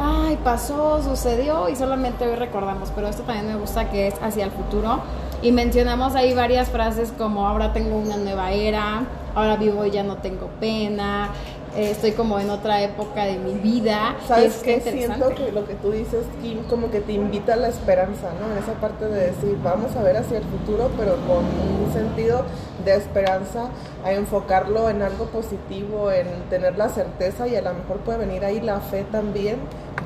ay, 0.00 0.38
pasó, 0.42 1.02
sucedió 1.02 1.68
y 1.68 1.76
solamente 1.76 2.26
hoy 2.26 2.34
recordamos. 2.34 2.90
Pero 2.94 3.08
esto 3.08 3.22
también 3.22 3.46
me 3.46 3.56
gusta 3.56 3.90
que 3.90 4.08
es 4.08 4.14
hacia 4.20 4.44
el 4.44 4.50
futuro. 4.50 5.00
Y 5.40 5.52
mencionamos 5.52 6.14
ahí 6.14 6.34
varias 6.34 6.68
frases 6.68 7.12
como 7.16 7.46
ahora 7.46 7.72
tengo 7.72 7.96
una 7.96 8.16
nueva 8.16 8.52
era, 8.52 9.02
ahora 9.34 9.56
vivo 9.56 9.84
y 9.84 9.90
ya 9.90 10.02
no 10.02 10.16
tengo 10.16 10.48
pena, 10.60 11.30
eh, 11.76 11.90
estoy 11.90 12.12
como 12.12 12.38
en 12.38 12.50
otra 12.50 12.82
época 12.82 13.24
de 13.24 13.38
mi 13.38 13.54
vida. 13.54 14.16
¿Sabes 14.26 14.56
es 14.56 14.62
qué? 14.62 14.80
Siento 14.80 15.30
que 15.30 15.52
lo 15.52 15.66
que 15.66 15.74
tú 15.74 15.90
dices, 15.90 16.24
Kim, 16.42 16.62
como 16.64 16.90
que 16.90 17.00
te 17.00 17.12
invita 17.12 17.54
a 17.54 17.56
la 17.56 17.68
esperanza, 17.68 18.28
¿no? 18.40 18.52
En 18.52 18.62
esa 18.62 18.74
parte 18.74 19.06
de 19.06 19.30
decir, 19.30 19.58
vamos 19.62 19.96
a 19.96 20.02
ver 20.02 20.16
hacia 20.18 20.38
el 20.38 20.44
futuro, 20.44 20.90
pero 20.98 21.16
con 21.26 21.44
un 21.44 21.92
sentido 21.92 22.44
de 22.84 22.94
esperanza, 22.94 23.68
a 24.04 24.12
enfocarlo 24.12 24.90
en 24.90 25.02
algo 25.02 25.26
positivo, 25.26 26.10
en 26.10 26.26
tener 26.50 26.76
la 26.76 26.88
certeza 26.88 27.46
y 27.48 27.56
a 27.56 27.62
lo 27.62 27.72
mejor 27.72 27.98
puede 27.98 28.18
venir 28.18 28.44
ahí 28.44 28.60
la 28.60 28.80
fe 28.80 29.04
también 29.10 29.56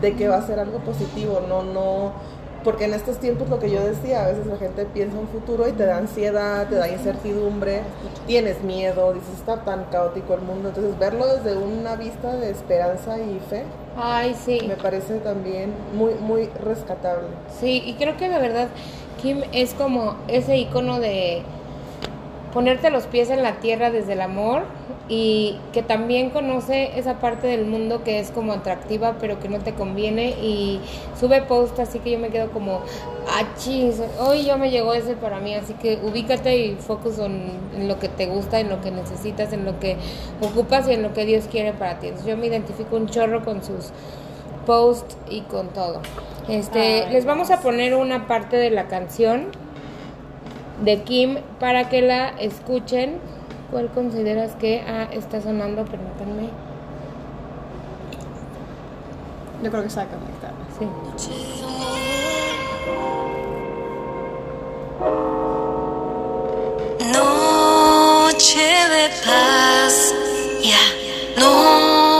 de 0.00 0.14
que 0.14 0.28
va 0.28 0.36
a 0.36 0.46
ser 0.46 0.58
algo 0.58 0.78
positivo, 0.78 1.40
no, 1.48 1.62
no... 1.62 2.12
Porque 2.66 2.86
en 2.86 2.94
estos 2.94 3.18
tiempos 3.18 3.48
lo 3.48 3.60
que 3.60 3.70
yo 3.70 3.80
decía, 3.80 4.24
a 4.24 4.26
veces 4.26 4.44
la 4.48 4.56
gente 4.56 4.86
piensa 4.86 5.16
en 5.20 5.28
futuro 5.28 5.68
y 5.68 5.72
te 5.72 5.86
da 5.86 5.98
ansiedad, 5.98 6.66
te 6.68 6.74
da 6.74 6.88
incertidumbre, 6.88 7.82
tienes 8.26 8.60
miedo, 8.64 9.12
dices, 9.12 9.34
está 9.38 9.62
tan 9.64 9.84
caótico 9.84 10.34
el 10.34 10.40
mundo. 10.40 10.70
Entonces 10.70 10.98
verlo 10.98 11.28
desde 11.28 11.56
una 11.56 11.94
vista 11.94 12.34
de 12.34 12.50
esperanza 12.50 13.18
y 13.20 13.38
fe 13.48 13.62
Ay, 13.96 14.34
sí. 14.34 14.58
me 14.66 14.74
parece 14.74 15.20
también 15.20 15.72
muy, 15.94 16.14
muy 16.14 16.46
rescatable. 16.60 17.28
Sí, 17.60 17.84
y 17.86 17.94
creo 17.94 18.16
que 18.16 18.26
la 18.28 18.40
verdad 18.40 18.66
Kim 19.22 19.42
es 19.52 19.72
como 19.74 20.16
ese 20.26 20.56
icono 20.56 20.98
de 20.98 21.44
ponerte 22.52 22.90
los 22.90 23.06
pies 23.06 23.30
en 23.30 23.44
la 23.44 23.60
tierra 23.60 23.92
desde 23.92 24.14
el 24.14 24.22
amor 24.22 24.64
y 25.08 25.56
que 25.72 25.82
también 25.82 26.30
conoce 26.30 26.98
esa 26.98 27.20
parte 27.20 27.46
del 27.46 27.64
mundo 27.64 28.02
que 28.02 28.18
es 28.18 28.32
como 28.32 28.52
atractiva 28.52 29.16
pero 29.20 29.38
que 29.38 29.48
no 29.48 29.60
te 29.60 29.72
conviene 29.72 30.30
y 30.30 30.80
sube 31.18 31.42
post 31.42 31.78
así 31.78 32.00
que 32.00 32.10
yo 32.10 32.18
me 32.18 32.30
quedo 32.30 32.50
como 32.50 32.80
ah 33.28 33.44
chis, 33.56 34.02
hoy 34.18 34.42
ya 34.42 34.56
me 34.56 34.70
llegó 34.70 34.94
ese 34.94 35.14
para 35.14 35.38
mí 35.38 35.54
así 35.54 35.74
que 35.74 35.98
ubícate 36.02 36.56
y 36.58 36.74
focus 36.74 37.20
on- 37.20 37.52
en 37.76 37.86
lo 37.86 38.00
que 38.00 38.08
te 38.08 38.26
gusta 38.26 38.58
en 38.58 38.68
lo 38.68 38.80
que 38.80 38.90
necesitas 38.90 39.52
en 39.52 39.64
lo 39.64 39.78
que 39.78 39.96
ocupas 40.40 40.88
y 40.88 40.92
en 40.94 41.02
lo 41.04 41.12
que 41.12 41.24
Dios 41.24 41.44
quiere 41.50 41.72
para 41.72 42.00
ti 42.00 42.08
entonces 42.08 42.28
yo 42.28 42.36
me 42.36 42.46
identifico 42.48 42.96
un 42.96 43.06
chorro 43.08 43.44
con 43.44 43.62
sus 43.62 43.92
post 44.66 45.12
y 45.30 45.42
con 45.42 45.68
todo. 45.68 46.00
Este, 46.48 47.04
Ay, 47.04 47.12
les 47.12 47.24
vamos 47.24 47.52
a 47.52 47.60
poner 47.60 47.94
una 47.94 48.26
parte 48.26 48.56
de 48.56 48.70
la 48.70 48.88
canción 48.88 49.46
de 50.84 51.02
Kim 51.02 51.36
para 51.60 51.88
que 51.88 52.02
la 52.02 52.30
escuchen. 52.40 53.18
¿Cuál 53.70 53.88
consideras 53.90 54.54
que 54.56 54.80
ah, 54.86 55.08
está 55.12 55.40
sonando? 55.40 55.84
Permítanme. 55.84 56.50
Yo 59.62 59.70
creo 59.70 59.82
que 59.82 59.90
se 59.90 59.96
va 59.96 60.02
a 60.02 60.08
conectar. 60.08 60.52
Sí. 60.78 60.84
Noche 67.12 68.58
de 68.58 69.08
paz, 69.24 70.14
ya. 70.62 71.40
Noche 71.40 72.15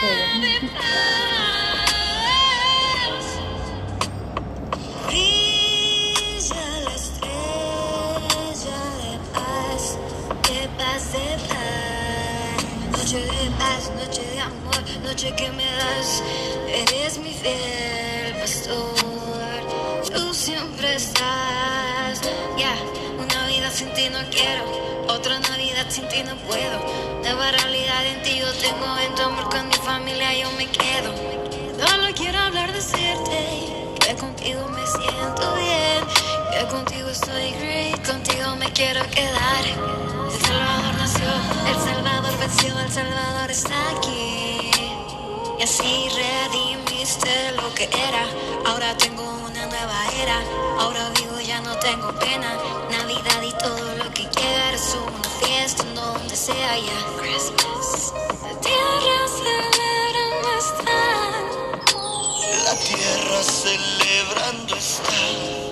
Thank 0.00 0.62
you. 0.74 0.85
Lo 47.56 47.74
que 47.74 47.84
era. 47.84 48.26
Ahora 48.66 48.96
tengo 48.96 49.22
una 49.22 49.66
nueva 49.66 50.06
era. 50.14 50.42
Ahora 50.78 51.10
vivo, 51.10 51.40
ya 51.40 51.60
no 51.60 51.76
tengo 51.78 52.12
pena. 52.18 52.58
Navidad 52.90 53.42
y 53.42 53.52
todo 53.52 53.94
lo 53.96 54.12
que 54.12 54.28
quieras. 54.28 54.96
Una 55.06 55.28
fiesta 55.46 55.82
en 55.82 55.94
donde 55.94 56.36
sea 56.36 56.78
ya. 56.78 57.06
Christmas. 57.18 58.12
La 58.42 58.60
tierra 58.60 59.18
celebrando 59.40 60.48
está. 60.58 60.98
La 62.64 62.74
tierra 62.76 63.42
celebrando 63.42 64.76
está 64.76 65.65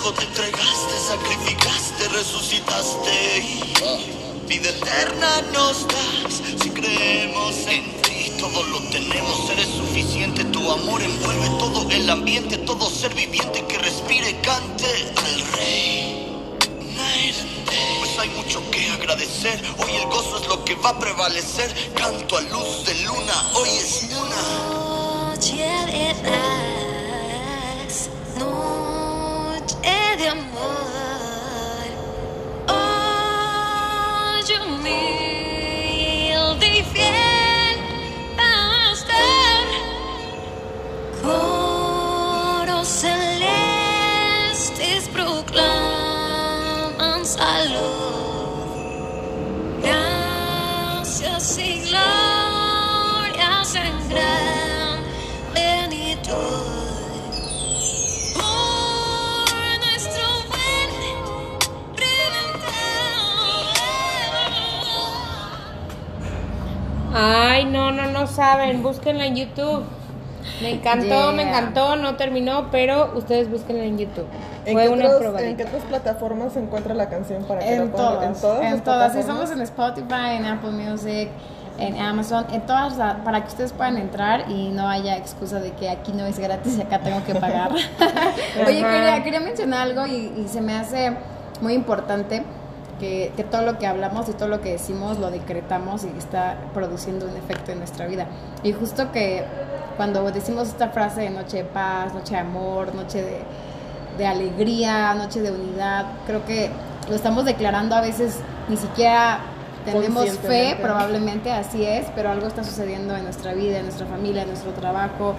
Te 0.00 0.24
entregaste, 0.24 0.98
sacrificaste, 1.06 2.08
resucitaste. 2.08 3.44
Vida 4.48 4.70
eterna 4.70 5.42
nos 5.52 5.86
das 5.86 6.42
si 6.60 6.70
creemos 6.70 7.54
en 7.68 7.84
ti. 8.02 8.32
Todo 8.40 8.62
lo 8.64 8.80
tenemos, 8.88 9.50
eres 9.50 9.68
suficiente. 9.68 10.44
Tu 10.46 10.70
amor 10.70 11.00
envuelve 11.02 11.46
todo 11.60 11.88
el 11.90 12.10
ambiente, 12.10 12.56
todo 12.58 12.90
ser 12.90 13.14
viviente 13.14 13.64
que 13.66 13.78
respire, 13.78 14.40
cante 14.40 15.12
al 15.16 15.40
Rey. 15.52 16.26
Pues 18.00 18.18
hay 18.18 18.30
mucho 18.30 18.68
que 18.70 18.90
agradecer. 18.90 19.62
Hoy 19.78 19.92
el 19.94 20.06
gozo 20.08 20.40
es 20.40 20.48
lo 20.48 20.64
que 20.64 20.74
va 20.76 20.90
a 20.90 20.98
prevalecer. 20.98 21.72
Canto 21.94 22.38
a 22.38 22.40
luz 22.40 22.84
de 22.86 22.94
luna. 23.04 23.50
Hoy 23.54 23.68
es 23.68 24.10
luna. 24.10 25.36
Fiel 36.92 37.29
Ay, 67.22 67.64
no, 67.66 67.90
no, 67.90 68.06
no 68.06 68.26
saben. 68.26 68.82
Búsquenla 68.82 69.26
en 69.26 69.36
YouTube. 69.36 69.84
Me 70.62 70.70
encantó, 70.70 71.32
me 71.32 71.42
encantó. 71.42 71.96
No 71.96 72.16
terminó, 72.16 72.68
pero 72.70 73.12
ustedes 73.14 73.50
búsquenla 73.50 73.84
en 73.84 73.98
YouTube. 73.98 74.26
¿En 74.64 74.72
Fue 74.74 74.84
qué, 74.84 74.88
una 74.88 75.04
otros- 75.06 75.20
probadita. 75.20 75.50
¿En 75.50 75.56
qué 75.56 75.64
otras 75.64 75.82
plataformas 75.84 76.52
se 76.54 76.60
encuentra 76.60 76.94
la 76.94 77.08
canción 77.08 77.44
para 77.44 77.60
que 77.60 77.74
En 77.74 77.90
la 77.90 77.92
todas, 77.96 78.24
En 78.36 78.40
todas. 78.40 78.72
en 78.72 78.80
todas. 78.80 79.14
Estamos 79.16 79.50
en 79.50 79.60
Spotify, 79.62 80.36
en 80.36 80.46
Apple 80.46 80.70
Music, 80.70 81.28
en 81.78 81.98
Amazon, 82.00 82.46
en 82.52 82.62
todas, 82.62 82.94
para 83.24 83.42
que 83.42 83.48
ustedes 83.48 83.72
puedan 83.72 83.96
entrar 83.98 84.50
y 84.50 84.68
no 84.70 84.88
haya 84.88 85.16
excusa 85.16 85.60
de 85.60 85.72
que 85.72 85.88
aquí 85.90 86.12
no 86.12 86.24
es 86.26 86.38
gratis 86.38 86.76
y 86.78 86.82
acá 86.82 87.00
tengo 87.00 87.22
que 87.24 87.34
pagar. 87.34 87.70
Oye, 88.66 88.82
quería, 88.82 89.22
quería 89.22 89.40
mencionar 89.40 89.82
algo 89.88 90.06
y, 90.06 90.32
y 90.36 90.46
se 90.48 90.60
me 90.60 90.74
hace 90.74 91.12
muy 91.60 91.72
importante 91.74 92.42
que, 93.00 93.32
que 93.36 93.42
todo 93.42 93.62
lo 93.62 93.78
que 93.78 93.86
hablamos 93.86 94.28
y 94.28 94.32
todo 94.32 94.48
lo 94.48 94.60
que 94.60 94.72
decimos 94.72 95.18
lo 95.18 95.30
decretamos 95.30 96.04
y 96.04 96.18
está 96.18 96.58
produciendo 96.74 97.26
un 97.26 97.36
efecto 97.36 97.72
en 97.72 97.78
nuestra 97.78 98.06
vida. 98.06 98.26
Y 98.62 98.72
justo 98.72 99.10
que 99.10 99.44
cuando 99.96 100.30
decimos 100.30 100.68
esta 100.68 100.90
frase 100.90 101.22
de 101.22 101.30
noche 101.30 101.58
de 101.58 101.64
paz, 101.64 102.14
noche 102.14 102.34
de 102.34 102.40
amor, 102.40 102.94
noche 102.94 103.22
de, 103.22 103.38
de 104.18 104.26
alegría, 104.26 105.14
noche 105.14 105.40
de 105.40 105.50
unidad, 105.50 106.04
creo 106.26 106.44
que 106.44 106.70
lo 107.08 107.16
estamos 107.16 107.44
declarando 107.44 107.96
a 107.96 108.00
veces 108.00 108.36
ni 108.68 108.76
siquiera 108.76 109.40
tenemos 109.84 110.30
fe, 110.38 110.76
probablemente 110.80 111.50
así 111.50 111.84
es, 111.84 112.06
pero 112.14 112.30
algo 112.30 112.46
está 112.46 112.62
sucediendo 112.62 113.16
en 113.16 113.24
nuestra 113.24 113.54
vida, 113.54 113.78
en 113.78 113.84
nuestra 113.84 114.06
familia, 114.06 114.42
en 114.42 114.48
nuestro 114.48 114.72
trabajo, 114.72 115.34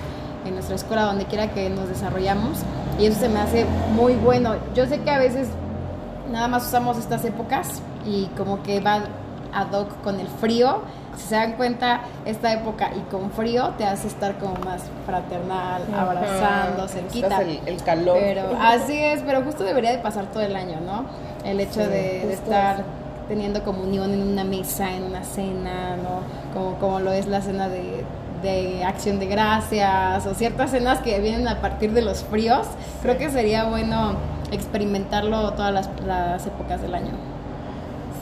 en 0.45 0.55
nuestra 0.55 0.75
escuela, 0.75 1.03
donde 1.03 1.25
quiera 1.25 1.51
que 1.51 1.69
nos 1.69 1.87
desarrollamos. 1.87 2.57
Y 2.99 3.05
eso 3.05 3.19
se 3.19 3.29
me 3.29 3.39
hace 3.39 3.65
muy 3.95 4.15
bueno. 4.15 4.55
Yo 4.73 4.87
sé 4.87 4.99
que 5.01 5.11
a 5.11 5.19
veces 5.19 5.47
nada 6.31 6.47
más 6.47 6.65
usamos 6.65 6.97
estas 6.97 7.23
épocas 7.25 7.81
y 8.05 8.25
como 8.37 8.63
que 8.63 8.79
va 8.79 9.01
ad 9.53 9.71
hoc 9.73 10.01
con 10.01 10.19
el 10.19 10.27
frío. 10.27 10.79
Si 11.17 11.27
se 11.27 11.35
dan 11.35 11.53
cuenta, 11.53 12.01
esta 12.25 12.53
época 12.53 12.89
y 12.95 13.01
con 13.11 13.31
frío 13.31 13.71
te 13.77 13.83
hace 13.85 14.07
estar 14.07 14.37
como 14.37 14.55
más 14.65 14.81
fraternal, 15.05 15.83
Ajá. 15.91 16.01
abrazando, 16.03 16.87
cerquita. 16.87 17.27
Estás 17.27 17.41
el, 17.41 17.59
el 17.65 17.83
calor. 17.83 18.17
Pero 18.19 18.43
así 18.59 18.97
es, 18.97 19.21
pero 19.25 19.43
justo 19.43 19.63
debería 19.65 19.91
de 19.91 19.97
pasar 19.99 20.25
todo 20.27 20.41
el 20.41 20.55
año, 20.55 20.79
¿no? 20.85 21.05
El 21.43 21.59
hecho 21.59 21.81
Sí, 21.83 21.87
de, 21.89 22.31
estar 22.33 22.75
eso. 22.77 22.85
teniendo 23.27 23.61
comunión 23.63 24.13
en 24.13 24.21
una 24.25 24.45
mesa, 24.45 24.89
en 24.95 25.03
una 25.03 25.23
cena, 25.23 25.97
¿no? 25.97 26.21
Como, 26.53 26.75
como 26.79 26.99
lo 27.01 27.11
es 27.11 27.27
la 27.27 27.41
cena 27.41 27.67
de, 27.67 28.05
de 28.41 28.83
acción 28.85 29.19
de 29.19 29.25
gracias 29.25 30.25
o 30.25 30.33
ciertas 30.33 30.71
cenas 30.71 30.99
que 30.99 31.19
vienen 31.19 31.47
a 31.49 31.59
partir 31.59 31.91
de 31.91 32.01
los 32.03 32.23
fríos. 32.23 32.67
Creo 33.01 33.17
que 33.17 33.29
sería 33.29 33.65
bueno 33.65 34.13
experimentarlo 34.51 35.51
todas 35.53 35.73
las, 35.73 35.89
las 36.05 36.45
épocas 36.45 36.81
del 36.81 36.95
año. 36.95 37.11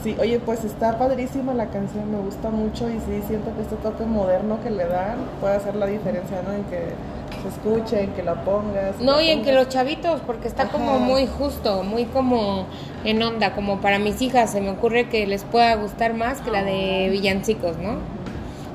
Sí, 0.02 0.16
oye, 0.18 0.38
pues 0.38 0.64
está 0.64 0.96
padrísima 0.96 1.52
la 1.52 1.66
canción, 1.66 2.10
me 2.10 2.18
gusta 2.18 2.48
mucho 2.48 2.88
y 2.88 2.94
sí 2.94 3.22
siento 3.26 3.54
que 3.54 3.60
este 3.60 3.76
toque 3.76 4.06
moderno 4.06 4.58
que 4.62 4.70
le 4.70 4.86
dan 4.86 5.18
puede 5.42 5.56
hacer 5.56 5.76
la 5.76 5.84
diferencia, 5.84 6.40
¿no? 6.42 6.54
En 6.54 6.64
que 6.64 6.94
se 7.42 7.48
escuche, 7.48 8.04
en 8.04 8.10
que 8.12 8.22
la 8.22 8.42
pongas. 8.42 8.98
No, 8.98 9.16
la 9.16 9.22
y 9.22 9.30
en 9.30 9.42
que 9.42 9.52
los 9.52 9.68
chavitos, 9.68 10.22
porque 10.26 10.48
está 10.48 10.64
Ajá. 10.64 10.72
como 10.72 10.98
muy 10.98 11.26
justo, 11.26 11.82
muy 11.82 12.06
como 12.06 12.64
en 13.04 13.22
onda, 13.22 13.52
como 13.52 13.82
para 13.82 13.98
mis 13.98 14.22
hijas 14.22 14.50
se 14.50 14.62
me 14.62 14.70
ocurre 14.70 15.10
que 15.10 15.26
les 15.26 15.44
pueda 15.44 15.74
gustar 15.74 16.14
más 16.14 16.40
que 16.40 16.50
la 16.50 16.62
de 16.62 17.08
villancicos, 17.10 17.76
¿no? 17.76 17.98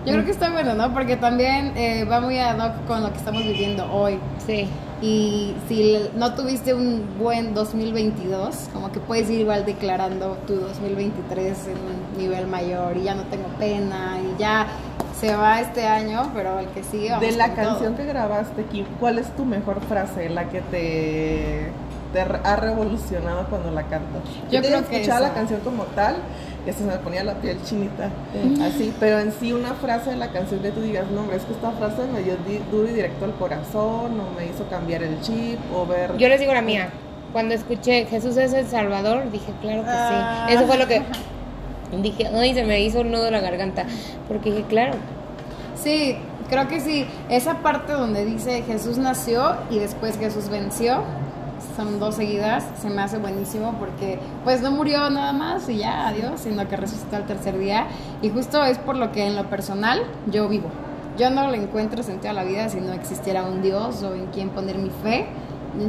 Yo 0.05 0.13
creo 0.13 0.25
que 0.25 0.31
está 0.31 0.51
bueno, 0.51 0.75
¿no? 0.75 0.93
Porque 0.93 1.17
también 1.17 1.75
eh, 1.75 2.05
va 2.05 2.21
muy 2.21 2.37
ad 2.37 2.59
hoc 2.59 2.85
con 2.85 3.01
lo 3.01 3.11
que 3.11 3.17
estamos 3.17 3.41
viviendo 3.41 3.91
hoy. 3.91 4.19
Sí. 4.45 4.67
Y 5.05 5.53
si 5.67 5.99
no 6.15 6.33
tuviste 6.33 6.73
un 6.73 7.03
buen 7.19 7.53
2022, 7.53 8.69
como 8.73 8.91
que 8.91 8.99
puedes 8.99 9.29
ir 9.29 9.41
igual 9.41 9.63
declarando 9.63 10.35
tu 10.47 10.55
2023 10.55 11.67
en 11.67 11.73
un 11.73 12.17
nivel 12.17 12.47
mayor 12.47 12.97
y 12.97 13.03
ya 13.03 13.13
no 13.13 13.21
tengo 13.23 13.45
pena 13.59 14.17
y 14.19 14.39
ya 14.39 14.65
se 15.19 15.35
va 15.35 15.61
este 15.61 15.85
año, 15.85 16.31
pero 16.33 16.57
el 16.57 16.67
que 16.69 16.83
sigue 16.83 17.11
vamos 17.11 17.21
De 17.27 17.33
la 17.33 17.47
con 17.49 17.55
todo. 17.55 17.65
canción 17.67 17.95
que 17.95 18.05
grabaste, 18.05 18.63
Kim, 18.65 18.85
¿cuál 18.99 19.19
es 19.19 19.27
tu 19.35 19.45
mejor 19.45 19.79
frase, 19.81 20.27
la 20.29 20.49
que 20.49 20.61
te, 20.61 21.69
te 22.11 22.19
ha 22.21 22.55
revolucionado 22.55 23.45
cuando 23.47 23.69
la 23.71 23.83
cantas? 23.83 24.23
Yo 24.51 24.59
te 24.61 24.67
creo 24.69 24.85
que 24.87 24.95
escuchaba 24.95 25.19
la 25.19 25.33
canción 25.35 25.59
como 25.61 25.83
tal, 25.83 26.15
y 26.65 26.69
hasta 26.69 26.83
se 26.83 26.89
me 26.89 26.97
ponía 26.97 27.23
la 27.23 27.35
piel 27.35 27.57
chinita, 27.63 28.09
así, 28.65 28.93
pero 28.99 29.19
en 29.19 29.31
sí 29.31 29.53
una 29.53 29.73
frase 29.75 30.11
de 30.11 30.15
la 30.15 30.29
canción 30.31 30.61
que 30.61 30.71
tú 30.71 30.81
digas, 30.81 31.05
no, 31.13 31.21
hombre, 31.21 31.37
es 31.37 31.43
que 31.43 31.53
esta 31.53 31.71
frase 31.71 32.03
me 32.11 32.21
dio 32.21 32.35
di- 32.47 32.59
duro 32.71 32.89
y 32.89 32.93
directo 32.93 33.25
al 33.25 33.33
corazón, 33.35 34.19
o 34.19 34.31
me 34.37 34.45
hizo 34.47 34.67
cambiar 34.69 35.03
el 35.03 35.19
chip, 35.21 35.59
o 35.75 35.85
ver... 35.85 36.17
Yo 36.17 36.27
les 36.27 36.39
digo 36.39 36.53
la 36.53 36.61
mía. 36.61 36.89
Cuando 37.33 37.53
escuché 37.53 38.05
Jesús 38.05 38.37
es 38.37 38.53
el 38.53 38.65
Salvador, 38.65 39.29
dije, 39.31 39.51
claro 39.61 39.83
que 39.83 39.89
Ah. 39.91 40.45
sí. 40.47 40.53
Eso 40.55 40.65
fue 40.65 40.77
lo 40.77 40.87
que 40.87 41.01
dije, 42.01 42.27
ay, 42.27 42.53
se 42.53 42.63
me 42.63 42.79
hizo 42.81 43.01
un 43.01 43.11
nudo 43.11 43.27
en 43.27 43.33
la 43.33 43.41
garganta. 43.41 43.85
Porque 44.27 44.51
dije, 44.51 44.63
claro. 44.69 44.93
Sí, 45.75 46.17
creo 46.49 46.67
que 46.67 46.79
sí. 46.79 47.05
Esa 47.29 47.55
parte 47.59 47.91
donde 47.93 48.25
dice 48.25 48.63
Jesús 48.63 48.97
nació 48.97 49.57
y 49.69 49.79
después 49.79 50.17
Jesús 50.17 50.49
venció, 50.49 51.03
son 51.75 51.99
dos 51.99 52.15
seguidas, 52.15 52.63
se 52.81 52.89
me 52.89 53.01
hace 53.01 53.17
buenísimo 53.17 53.75
porque 53.79 54.19
pues 54.43 54.61
no 54.61 54.71
murió 54.71 55.09
nada 55.09 55.33
más 55.33 55.67
y 55.69 55.77
ya, 55.77 56.07
adiós, 56.07 56.41
sino 56.41 56.67
que 56.67 56.75
resucitó 56.75 57.17
al 57.17 57.25
tercer 57.25 57.57
día. 57.57 57.87
Y 58.21 58.29
justo 58.29 58.63
es 58.63 58.77
por 58.77 58.95
lo 58.95 59.11
que 59.11 59.25
en 59.25 59.35
lo 59.35 59.49
personal 59.49 60.01
yo 60.31 60.47
vivo. 60.47 60.69
Yo 61.17 61.29
no 61.29 61.49
le 61.49 61.57
encuentro 61.57 62.03
sentido 62.03 62.31
a 62.31 62.33
la 62.33 62.43
vida 62.43 62.67
si 62.69 62.81
no 62.81 62.91
existiera 62.91 63.43
un 63.43 63.61
Dios 63.61 64.03
o 64.03 64.13
en 64.15 64.27
quien 64.27 64.49
poner 64.49 64.77
mi 64.77 64.89
fe. 64.89 65.27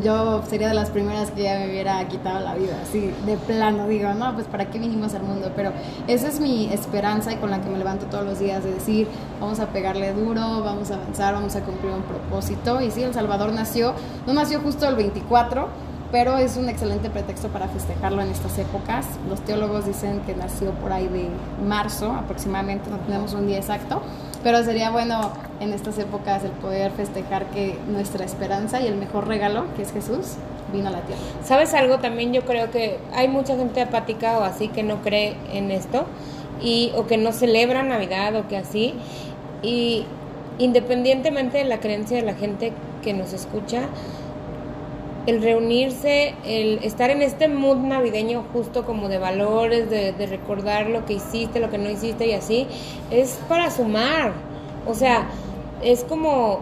Yo 0.02 0.43
sería 0.49 0.69
de 0.69 0.75
las 0.75 0.90
primeras 0.90 1.31
que 1.31 1.45
ya 1.45 1.59
me 1.59 1.69
hubiera 1.69 2.07
quitado 2.09 2.40
la 2.40 2.55
vida, 2.55 2.76
así 2.83 3.12
de 3.25 3.37
plano, 3.37 3.87
digo, 3.87 4.12
no, 4.14 4.35
pues 4.35 4.47
para 4.47 4.71
qué 4.71 4.78
vinimos 4.78 5.14
al 5.14 5.23
mundo, 5.23 5.52
pero 5.55 5.73
esa 6.07 6.28
es 6.28 6.40
mi 6.40 6.73
esperanza 6.73 7.33
y 7.33 7.37
con 7.37 7.50
la 7.50 7.61
que 7.61 7.69
me 7.69 7.78
levanto 7.78 8.07
todos 8.07 8.25
los 8.25 8.38
días 8.38 8.64
de 8.64 8.73
decir, 8.73 9.09
vamos 9.40 9.61
a 9.61 9.66
pegarle 9.69 10.12
duro, 10.12 10.62
vamos 10.62 10.90
a 10.90 10.95
avanzar, 10.95 11.35
vamos 11.35 11.57
a 11.57 11.61
cumplir 11.61 11.93
un 11.93 12.02
propósito. 12.02 12.81
Y 12.81 12.90
sí, 12.90 13.02
El 13.02 13.14
Salvador 13.14 13.52
nació, 13.52 13.95
no 14.26 14.33
nació 14.33 14.61
justo 14.61 14.88
el 14.88 14.97
24, 14.97 15.69
pero 16.12 16.37
es 16.37 16.57
un 16.57 16.69
excelente 16.69 17.11
pretexto 17.11 17.49
para 17.49 17.69
festejarlo 17.69 18.23
en 18.23 18.31
estas 18.31 18.59
épocas. 18.59 19.07
Los 19.28 19.40
teólogos 19.40 19.87
dicen 19.87 20.21
que 20.21 20.35
nació 20.35 20.71
por 20.73 20.93
ahí 20.93 21.09
de 21.09 21.28
marzo 21.64 22.12
aproximadamente, 22.12 22.90
no 22.90 22.99
tenemos 22.99 23.35
un 23.35 23.47
día 23.47 23.59
exacto, 23.59 24.02
pero 24.46 24.62
sería 24.62 24.92
bueno 24.92 25.32
en 25.58 25.72
estas 25.72 25.98
épocas 25.98 26.44
el 26.44 26.52
poder 26.52 26.92
festejar 26.92 27.46
que 27.46 27.76
nuestra 27.88 28.24
esperanza 28.24 28.80
y 28.80 28.86
el 28.86 28.94
mejor 28.94 29.26
regalo, 29.26 29.64
que 29.74 29.82
es 29.82 29.92
Jesús, 29.92 30.34
vino 30.72 30.86
a 30.86 30.92
la 30.92 31.00
tierra. 31.00 31.20
¿Sabes 31.42 31.74
algo? 31.74 31.98
También 31.98 32.32
yo 32.32 32.42
creo 32.42 32.70
que 32.70 33.00
hay 33.12 33.26
mucha 33.26 33.56
gente 33.56 33.80
apática 33.80 34.38
o 34.38 34.44
así 34.44 34.68
que 34.68 34.84
no 34.84 35.02
cree 35.02 35.34
en 35.52 35.72
esto 35.72 36.04
y 36.62 36.92
o 36.94 37.08
que 37.08 37.16
no 37.16 37.32
celebra 37.32 37.82
Navidad 37.82 38.36
o 38.36 38.46
que 38.46 38.56
así 38.56 38.94
y 39.62 40.04
independientemente 40.60 41.58
de 41.58 41.64
la 41.64 41.80
creencia 41.80 42.16
de 42.16 42.22
la 42.22 42.34
gente 42.34 42.72
que 43.02 43.14
nos 43.14 43.32
escucha, 43.32 43.88
el 45.26 45.42
reunirse, 45.42 46.35
el 46.45 46.78
estar 46.85 47.11
en 47.11 47.21
este 47.23 47.49
mood 47.49 47.78
navideño 47.78 48.45
justo 48.52 48.85
como 48.85 49.09
de 49.09 49.18
valores, 49.18 49.90
de, 49.90 50.12
de 50.12 50.26
recordar 50.26 50.88
lo 50.88 51.04
que 51.04 51.14
hiciste, 51.14 51.59
lo 51.61 51.71
que 51.71 51.78
no 51.78 51.90
hiciste 51.90 52.26
y 52.28 52.33
así, 52.33 52.66
es 53.11 53.38
para 53.49 53.71
sumar. 53.71 54.33
O 54.87 54.95
sea, 54.95 55.26
es 55.83 56.04
como, 56.04 56.61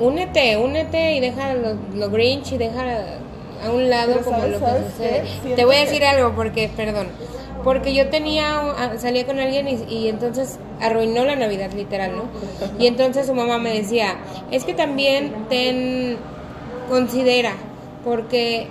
únete, 0.00 0.56
únete 0.56 1.14
y 1.16 1.20
deja 1.20 1.54
lo, 1.54 1.76
lo 1.94 2.10
Grinch 2.10 2.52
y 2.52 2.58
deja 2.58 2.82
a 3.64 3.70
un 3.70 3.88
lado 3.88 4.12
Pero 4.14 4.24
como 4.24 4.36
¿sabes- 4.38 4.52
lo 4.52 4.58
que 4.58 4.64
sabes 4.64 4.90
sucede. 4.92 5.54
Te 5.56 5.64
voy 5.64 5.76
a 5.76 5.80
decir 5.80 6.04
algo 6.04 6.32
porque, 6.34 6.70
perdón, 6.76 7.08
porque 7.64 7.94
yo 7.94 8.08
tenía, 8.08 8.94
salía 8.98 9.26
con 9.26 9.40
alguien 9.40 9.66
y, 9.68 9.92
y 9.92 10.08
entonces 10.08 10.58
arruinó 10.80 11.24
la 11.24 11.36
Navidad 11.36 11.72
literal, 11.72 12.12
¿no? 12.16 12.24
Y 12.78 12.86
entonces 12.86 13.26
su 13.26 13.34
mamá 13.34 13.58
me 13.58 13.72
decía, 13.72 14.16
es 14.50 14.64
que 14.64 14.74
también 14.74 15.32
ten, 15.48 16.16
considera, 16.86 17.52
porque 18.04 18.68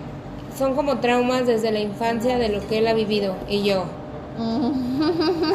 son 0.57 0.75
como 0.75 0.99
traumas 0.99 1.45
desde 1.45 1.71
la 1.71 1.79
infancia 1.79 2.37
de 2.37 2.49
lo 2.49 2.65
que 2.67 2.79
él 2.79 2.87
ha 2.87 2.93
vivido 2.93 3.35
y 3.47 3.63
yo, 3.63 3.85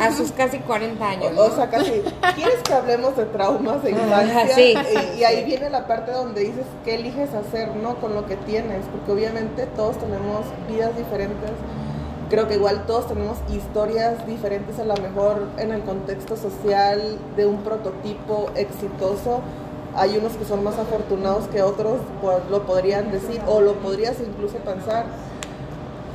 a 0.00 0.12
sus 0.12 0.33
casi 0.33 0.59
40 0.59 1.07
años. 1.09 1.33
¿no? 1.33 1.43
O 1.43 1.50
sea, 1.50 1.69
casi. 1.69 2.02
¿Quieres 2.35 2.62
que 2.64 2.73
hablemos 2.73 3.17
de 3.17 3.26
traumas 3.26 3.83
de 3.83 3.90
infancia? 3.90 4.55
Sí. 4.55 4.75
Y, 5.17 5.21
y 5.21 5.25
ahí 5.25 5.45
viene 5.45 5.69
la 5.71 5.87
parte 5.87 6.12
donde 6.12 6.40
dices 6.40 6.64
qué 6.85 6.95
eliges 6.95 7.35
hacer, 7.35 7.75
¿no? 7.76 7.97
Con 7.97 8.14
lo 8.14 8.26
que 8.26 8.37
tienes. 8.37 8.87
Porque 8.87 9.12
obviamente 9.12 9.67
todos 9.76 9.99
tenemos 9.99 10.47
vidas 10.69 10.97
diferentes. 10.97 11.50
Creo 12.31 12.47
que 12.47 12.55
igual 12.55 12.87
todos 12.87 13.09
tenemos 13.09 13.38
historias 13.50 14.25
diferentes, 14.26 14.79
a 14.79 14.85
lo 14.85 14.95
mejor 14.97 15.49
en 15.59 15.73
el 15.73 15.83
contexto 15.83 16.37
social 16.37 17.19
de 17.37 17.45
un 17.45 17.59
prototipo 17.59 18.50
exitoso. 18.55 19.40
Hay 19.97 20.16
unos 20.16 20.32
que 20.32 20.44
son 20.44 20.62
más 20.62 20.78
afortunados 20.78 21.49
que 21.49 21.62
otros, 21.62 22.00
pues 22.20 22.38
lo 22.50 22.62
podrían 22.62 23.11
decir, 23.11 23.40
o 23.47 23.61
lo 23.61 23.75
podrías 23.75 24.16
incluso 24.20 24.59
pensar. 24.59 25.06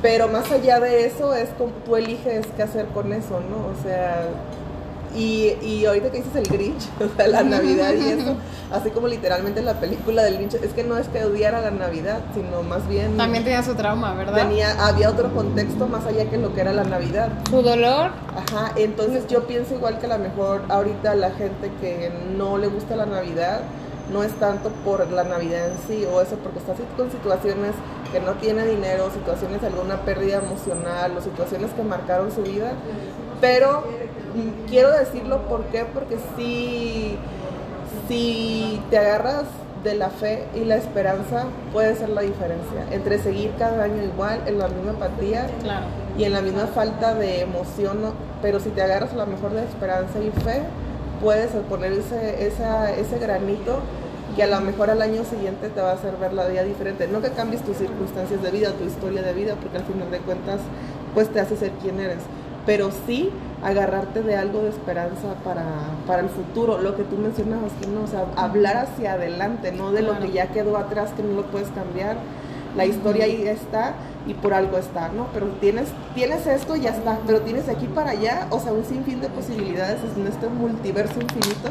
Pero 0.02 0.28
más 0.28 0.50
allá 0.50 0.80
de 0.80 1.06
eso, 1.06 1.34
es 1.34 1.48
como 1.58 1.72
tú 1.84 1.96
eliges 1.96 2.46
qué 2.56 2.62
hacer 2.62 2.86
con 2.86 3.12
eso, 3.12 3.40
¿no? 3.40 3.68
O 3.78 3.82
sea, 3.82 4.28
y, 5.16 5.56
y 5.62 5.86
ahorita 5.86 6.10
que 6.10 6.18
dices 6.18 6.36
el 6.36 6.44
Grinch, 6.44 6.82
o 7.00 7.16
sea, 7.16 7.26
la 7.28 7.42
Navidad 7.42 7.94
y 7.94 8.08
eso, 8.08 8.36
así 8.70 8.90
como 8.90 9.08
literalmente 9.08 9.62
la 9.62 9.80
película 9.80 10.22
del 10.22 10.36
Grinch, 10.36 10.54
es 10.54 10.72
que 10.72 10.84
no 10.84 10.98
es 10.98 11.08
que 11.08 11.24
odiara 11.24 11.60
la 11.60 11.70
Navidad, 11.70 12.20
sino 12.34 12.62
más 12.62 12.86
bien 12.88 13.16
También 13.16 13.44
tenía 13.44 13.62
su 13.62 13.74
trauma, 13.74 14.14
¿verdad? 14.14 14.34
tenía, 14.34 14.86
había 14.86 15.10
otro 15.10 15.32
contexto 15.32 15.86
más 15.88 16.04
allá 16.06 16.28
que 16.28 16.36
lo 16.36 16.54
que 16.54 16.60
era 16.60 16.72
la 16.72 16.84
Navidad. 16.84 17.30
Su 17.48 17.62
dolor, 17.62 18.10
Ajá, 18.36 18.72
entonces 18.76 19.26
yo 19.26 19.46
pienso 19.46 19.74
igual 19.74 19.98
que 19.98 20.06
a 20.06 20.10
lo 20.10 20.18
mejor 20.18 20.62
ahorita 20.68 21.14
la 21.14 21.30
gente 21.30 21.70
que 21.80 22.12
no 22.36 22.58
le 22.58 22.68
gusta 22.68 22.96
la 22.96 23.06
Navidad 23.06 23.62
no 24.12 24.22
es 24.22 24.32
tanto 24.34 24.70
por 24.84 25.10
la 25.10 25.24
Navidad 25.24 25.68
en 25.68 25.78
sí 25.88 26.04
o 26.04 26.20
eso, 26.20 26.36
porque 26.36 26.58
está 26.58 26.72
así 26.72 26.82
con 26.96 27.10
situaciones 27.10 27.72
que 28.12 28.20
no 28.20 28.32
tiene 28.34 28.64
dinero, 28.64 29.10
situaciones 29.12 29.60
de 29.60 29.66
alguna 29.66 30.02
pérdida 30.02 30.38
emocional 30.38 31.16
o 31.16 31.20
situaciones 31.20 31.72
que 31.72 31.82
marcaron 31.82 32.30
su 32.30 32.42
vida, 32.42 32.72
pero 33.40 33.84
quiero 34.68 34.90
decirlo 34.92 35.42
¿por 35.48 35.64
qué? 35.66 35.84
porque 35.92 36.16
si, 36.36 37.16
si 38.08 38.80
te 38.90 38.98
agarras 38.98 39.44
de 39.84 39.94
la 39.94 40.10
fe 40.10 40.44
y 40.54 40.64
la 40.64 40.76
esperanza 40.76 41.44
puede 41.72 41.94
ser 41.94 42.08
la 42.08 42.22
diferencia 42.22 42.84
entre 42.90 43.18
seguir 43.18 43.52
cada 43.58 43.84
año 43.84 44.02
igual 44.02 44.40
en 44.46 44.58
la 44.58 44.68
misma 44.68 44.94
Claro. 45.62 45.86
y 46.18 46.24
en 46.24 46.32
la 46.32 46.40
misma 46.40 46.66
falta 46.66 47.14
de 47.14 47.42
emoción, 47.42 48.02
¿no? 48.02 48.12
pero 48.42 48.58
si 48.60 48.70
te 48.70 48.82
agarras 48.82 49.12
a 49.12 49.16
lo 49.16 49.26
mejor 49.26 49.52
de 49.52 49.62
esperanza 49.62 50.18
y 50.18 50.30
fe, 50.42 50.62
puedes 51.22 51.50
poner 51.68 51.92
ese, 51.92 52.46
esa- 52.46 52.90
ese 52.92 53.18
granito 53.18 53.78
que 54.34 54.42
a 54.42 54.46
lo 54.48 54.60
mejor 54.60 54.90
al 54.90 55.00
año 55.02 55.24
siguiente 55.24 55.68
te 55.68 55.80
va 55.80 55.90
a 55.90 55.94
hacer 55.94 56.16
ver 56.18 56.32
la 56.34 56.46
vida 56.46 56.62
diferente. 56.62 57.08
No 57.08 57.22
que 57.22 57.30
cambies 57.30 57.62
tus 57.62 57.76
circunstancias 57.78 58.42
de 58.42 58.50
vida, 58.50 58.70
tu 58.72 58.84
historia 58.84 59.22
de 59.22 59.32
vida, 59.32 59.54
porque 59.60 59.78
al 59.78 59.84
final 59.84 60.10
de 60.10 60.18
cuentas, 60.18 60.58
pues 61.14 61.30
te 61.32 61.40
hace 61.40 61.56
ser 61.56 61.70
quien 61.82 61.98
eres. 62.00 62.18
Pero 62.66 62.90
sí 63.06 63.30
agarrarte 63.62 64.22
de 64.22 64.36
algo 64.36 64.62
de 64.62 64.70
esperanza 64.70 65.34
para, 65.44 65.64
para 66.06 66.22
el 66.22 66.28
futuro, 66.28 66.78
lo 66.78 66.96
que 66.96 67.04
tú 67.04 67.16
mencionabas, 67.16 67.72
que 67.80 67.86
no, 67.86 68.02
o 68.02 68.06
sea, 68.06 68.26
hablar 68.36 68.76
hacia 68.76 69.14
adelante, 69.14 69.72
no 69.72 69.92
de 69.92 70.02
lo 70.02 70.18
que 70.18 70.30
ya 70.32 70.48
quedó 70.48 70.76
atrás, 70.76 71.12
que 71.16 71.22
no 71.22 71.34
lo 71.34 71.46
puedes 71.46 71.68
cambiar. 71.68 72.16
La 72.76 72.84
historia 72.84 73.24
ahí 73.24 73.48
está 73.48 73.94
y 74.26 74.34
por 74.34 74.52
algo 74.52 74.76
está, 74.76 75.08
¿no? 75.08 75.28
Pero 75.32 75.46
tienes, 75.60 75.88
tienes 76.14 76.46
esto 76.46 76.76
y 76.76 76.82
ya 76.82 76.90
está, 76.90 77.18
pero 77.26 77.40
tienes 77.40 77.66
de 77.66 77.72
aquí 77.72 77.86
para 77.86 78.10
allá, 78.10 78.48
o 78.50 78.60
sea, 78.60 78.72
un 78.72 78.84
sinfín 78.84 79.20
de 79.20 79.28
posibilidades 79.28 79.98
en 80.14 80.26
este 80.26 80.48
multiverso 80.48 81.18
infinito. 81.20 81.70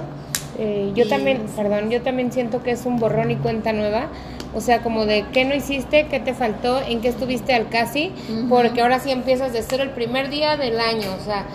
Eh, 0.58 0.92
yo 0.96 1.08
también, 1.08 1.46
perdón, 1.56 1.90
yo 1.90 2.02
también 2.02 2.32
siento 2.32 2.64
que 2.64 2.72
es 2.72 2.86
un 2.86 2.98
borrón 2.98 3.32
y 3.32 3.36
cuenta 3.36 3.74
nueva. 3.74 4.08
O 4.54 4.62
sea, 4.62 4.82
como 4.82 5.06
de 5.06 5.26
qué 5.34 5.44
no 5.44 5.54
hiciste, 5.54 6.08
qué 6.08 6.20
te 6.20 6.34
faltó, 6.34 6.80
en 6.80 7.02
qué 7.02 7.10
estuviste 7.10 7.54
al 7.54 7.68
casi, 7.68 8.14
porque 8.48 8.82
ahora 8.82 9.00
sí 9.00 9.12
empiezas 9.12 9.52
de 9.52 9.62
cero 9.62 9.84
el 9.84 9.90
primer 9.90 10.30
día 10.30 10.56
del 10.56 10.80
año. 10.80 11.10
O 11.20 11.24
sea, 11.24 11.46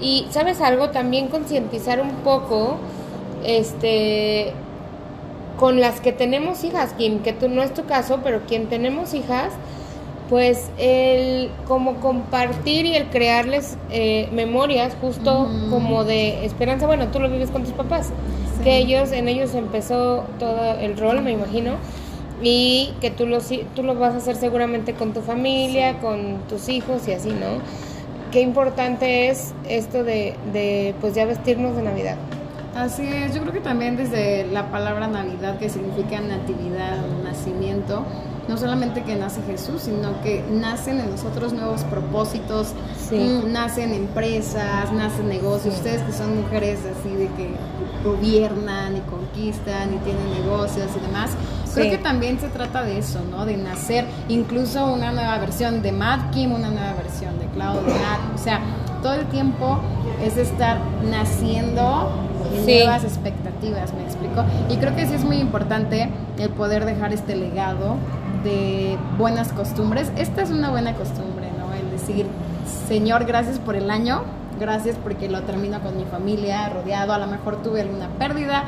y 0.00 0.26
sabes 0.30 0.60
algo, 0.60 0.90
también 0.90 1.28
concientizar 1.28 2.00
un 2.00 2.10
poco, 2.24 2.78
este, 3.44 4.52
con 5.58 5.80
las 5.80 6.00
que 6.00 6.12
tenemos 6.12 6.64
hijas, 6.64 6.92
Kim, 6.94 7.20
que 7.20 7.32
tú 7.32 7.48
no 7.48 7.62
es 7.62 7.72
tu 7.72 7.84
caso, 7.84 8.20
pero 8.24 8.40
quien 8.48 8.66
tenemos 8.68 9.14
hijas, 9.14 9.52
pues 10.30 10.70
el 10.78 11.50
como 11.66 11.96
compartir 11.96 12.86
y 12.86 12.94
el 12.94 13.06
crearles 13.08 13.76
eh, 13.90 14.28
memorias 14.32 14.96
justo 15.00 15.40
Ujú. 15.42 15.70
como 15.70 16.04
de 16.04 16.46
esperanza 16.46 16.86
bueno 16.86 17.08
tú 17.08 17.18
lo 17.20 17.28
vives 17.28 17.50
con 17.50 17.64
tus 17.64 17.72
papás 17.74 18.10
Sí. 18.58 18.64
que 18.64 18.76
ellos 18.78 19.10
en 19.12 19.26
ellos 19.28 19.54
empezó 19.54 20.24
todo 20.38 20.78
el 20.80 20.96
rol 20.96 21.20
me 21.22 21.32
imagino 21.32 21.72
y 22.42 22.92
que 23.00 23.10
tú 23.10 23.26
lo 23.26 23.38
tú 23.74 23.82
lo 23.82 23.94
vas 23.96 24.14
a 24.14 24.18
hacer 24.18 24.36
seguramente 24.36 24.94
con 24.94 25.12
tu 25.12 25.20
familia 25.22 25.98
con 25.98 26.38
tus 26.48 26.68
hijos 26.68 27.08
y 27.08 27.12
así 27.12 27.30
no 27.30 27.60
qué 28.30 28.40
importante 28.42 29.28
es 29.28 29.52
esto 29.68 30.04
de, 30.04 30.34
de 30.52 30.94
pues 31.00 31.14
ya 31.14 31.24
vestirnos 31.26 31.74
de 31.76 31.82
navidad 31.82 32.16
Así 32.76 33.02
es, 33.02 33.34
yo 33.34 33.40
creo 33.40 33.52
que 33.52 33.60
también 33.60 33.96
desde 33.96 34.46
la 34.46 34.70
palabra 34.70 35.08
Navidad, 35.08 35.58
que 35.58 35.68
significa 35.68 36.20
natividad, 36.20 36.98
nacimiento, 37.24 38.04
no 38.50 38.56
solamente 38.58 39.04
que 39.04 39.14
nace 39.14 39.40
Jesús, 39.46 39.82
sino 39.82 40.20
que 40.22 40.44
nacen 40.50 40.98
en 40.98 41.08
nosotros 41.10 41.52
nuevos 41.52 41.84
propósitos, 41.84 42.72
Sí. 43.08 43.14
mm, 43.16 43.52
nacen 43.52 43.94
empresas, 43.94 44.92
nacen 44.92 45.28
negocios, 45.28 45.76
ustedes 45.76 46.02
que 46.02 46.12
son 46.12 46.36
mujeres 46.42 46.80
así 46.80 47.14
de 47.14 47.28
que 47.28 47.54
gobiernan 48.04 48.96
y 48.96 49.00
conquistan 49.02 49.94
y 49.94 49.98
tienen 49.98 50.30
negocios 50.42 50.88
y 50.96 51.06
demás, 51.06 51.30
creo 51.74 51.84
Sí. 51.84 51.90
que 51.92 51.98
también 51.98 52.40
se 52.40 52.48
trata 52.48 52.82
de 52.82 52.98
eso, 52.98 53.20
¿no? 53.30 53.46
De 53.46 53.56
nacer 53.56 54.04
incluso 54.28 54.84
una 54.92 55.12
nueva 55.12 55.38
versión 55.38 55.80
de 55.82 55.92
Mad 55.92 56.30
Kim, 56.32 56.52
una 56.52 56.70
nueva 56.70 56.94
versión 56.94 57.38
de 57.38 57.46
Cloud 57.46 57.86
Nat, 57.86 58.34
o 58.34 58.38
sea, 58.38 58.60
todo 59.02 59.14
el 59.14 59.26
tiempo 59.26 59.78
es 60.24 60.36
estar 60.36 60.78
naciendo 61.08 62.10
en 62.58 62.64
Sí. 62.66 62.78
nuevas 62.84 63.04
expectativas, 63.04 63.92
me 63.94 64.02
explico. 64.02 64.42
Y 64.68 64.76
creo 64.78 64.96
que 64.96 65.06
sí 65.06 65.14
es 65.14 65.24
muy 65.24 65.36
importante 65.36 66.10
el 66.38 66.50
poder 66.50 66.84
dejar 66.84 67.12
este 67.12 67.36
legado 67.36 67.94
de 68.44 68.98
buenas 69.18 69.52
costumbres. 69.52 70.12
Esta 70.16 70.42
es 70.42 70.50
una 70.50 70.70
buena 70.70 70.94
costumbre, 70.94 71.48
¿no? 71.58 71.72
El 71.74 71.90
decir, 71.90 72.26
Señor, 72.88 73.24
gracias 73.24 73.58
por 73.58 73.76
el 73.76 73.90
año, 73.90 74.22
gracias 74.58 74.96
porque 75.02 75.28
lo 75.28 75.42
termino 75.42 75.80
con 75.80 75.96
mi 75.96 76.04
familia, 76.04 76.68
rodeado, 76.68 77.12
a 77.12 77.18
lo 77.18 77.26
mejor 77.26 77.62
tuve 77.62 77.82
alguna 77.82 78.08
pérdida. 78.18 78.64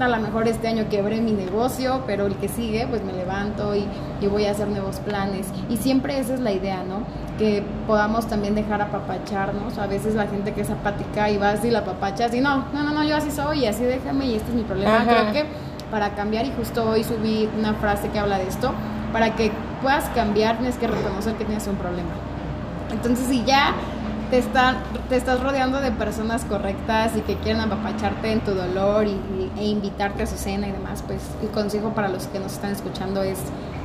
A 0.00 0.08
lo 0.08 0.16
mejor 0.18 0.48
este 0.48 0.66
año 0.66 0.86
quebré 0.90 1.20
mi 1.20 1.32
negocio, 1.32 2.02
pero 2.06 2.26
el 2.26 2.34
que 2.36 2.48
sigue, 2.48 2.86
pues 2.88 3.04
me 3.04 3.12
levanto 3.12 3.76
y, 3.76 3.86
y 4.20 4.26
voy 4.26 4.46
a 4.46 4.50
hacer 4.50 4.66
nuevos 4.66 4.96
planes. 4.96 5.46
Y 5.68 5.76
siempre 5.76 6.18
esa 6.18 6.34
es 6.34 6.40
la 6.40 6.50
idea, 6.50 6.82
¿no? 6.82 7.02
Que 7.38 7.62
podamos 7.86 8.26
también 8.26 8.54
dejar 8.54 8.80
apapacharnos. 8.80 9.78
A 9.78 9.86
veces 9.86 10.14
la 10.14 10.26
gente 10.26 10.54
que 10.54 10.62
es 10.62 10.70
apática 10.70 11.30
y 11.30 11.36
vas 11.36 11.64
y 11.64 11.70
la 11.70 11.80
apapachas 11.80 12.34
y 12.34 12.40
no, 12.40 12.64
no, 12.72 12.82
no, 12.82 12.90
no, 12.90 13.04
yo 13.04 13.16
así 13.16 13.30
soy 13.30 13.60
y 13.60 13.66
así 13.66 13.84
déjame 13.84 14.26
y 14.26 14.34
este 14.36 14.48
es 14.48 14.56
mi 14.56 14.62
problema. 14.62 14.96
Ajá. 14.96 15.04
Creo 15.04 15.32
que 15.32 15.44
para 15.92 16.14
cambiar 16.14 16.46
y 16.46 16.52
justo 16.52 16.88
hoy 16.88 17.04
subí 17.04 17.48
una 17.56 17.74
frase 17.74 18.08
que 18.08 18.18
habla 18.18 18.38
de 18.38 18.48
esto, 18.48 18.72
para 19.12 19.34
que 19.36 19.52
puedas 19.82 20.04
cambiar 20.10 20.58
tienes 20.58 20.76
que 20.76 20.86
reconocer 20.86 21.34
que 21.34 21.44
tienes 21.44 21.66
un 21.66 21.76
problema. 21.76 22.10
Entonces 22.90 23.26
si 23.26 23.44
ya 23.44 23.74
te, 24.30 24.38
están, 24.38 24.78
te 25.08 25.16
estás 25.16 25.42
rodeando 25.42 25.80
de 25.80 25.92
personas 25.92 26.44
correctas 26.44 27.12
y 27.16 27.20
que 27.20 27.36
quieren 27.36 27.60
apapacharte 27.60 28.32
en 28.32 28.40
tu 28.40 28.52
dolor 28.52 29.06
y, 29.06 29.18
e 29.58 29.64
invitarte 29.66 30.22
a 30.22 30.26
su 30.26 30.36
cena 30.36 30.68
y 30.68 30.72
demás, 30.72 31.02
pues 31.06 31.20
el 31.42 31.48
consejo 31.50 31.90
para 31.90 32.08
los 32.08 32.26
que 32.28 32.38
nos 32.38 32.52
están 32.52 32.72
escuchando 32.72 33.22
es 33.22 33.38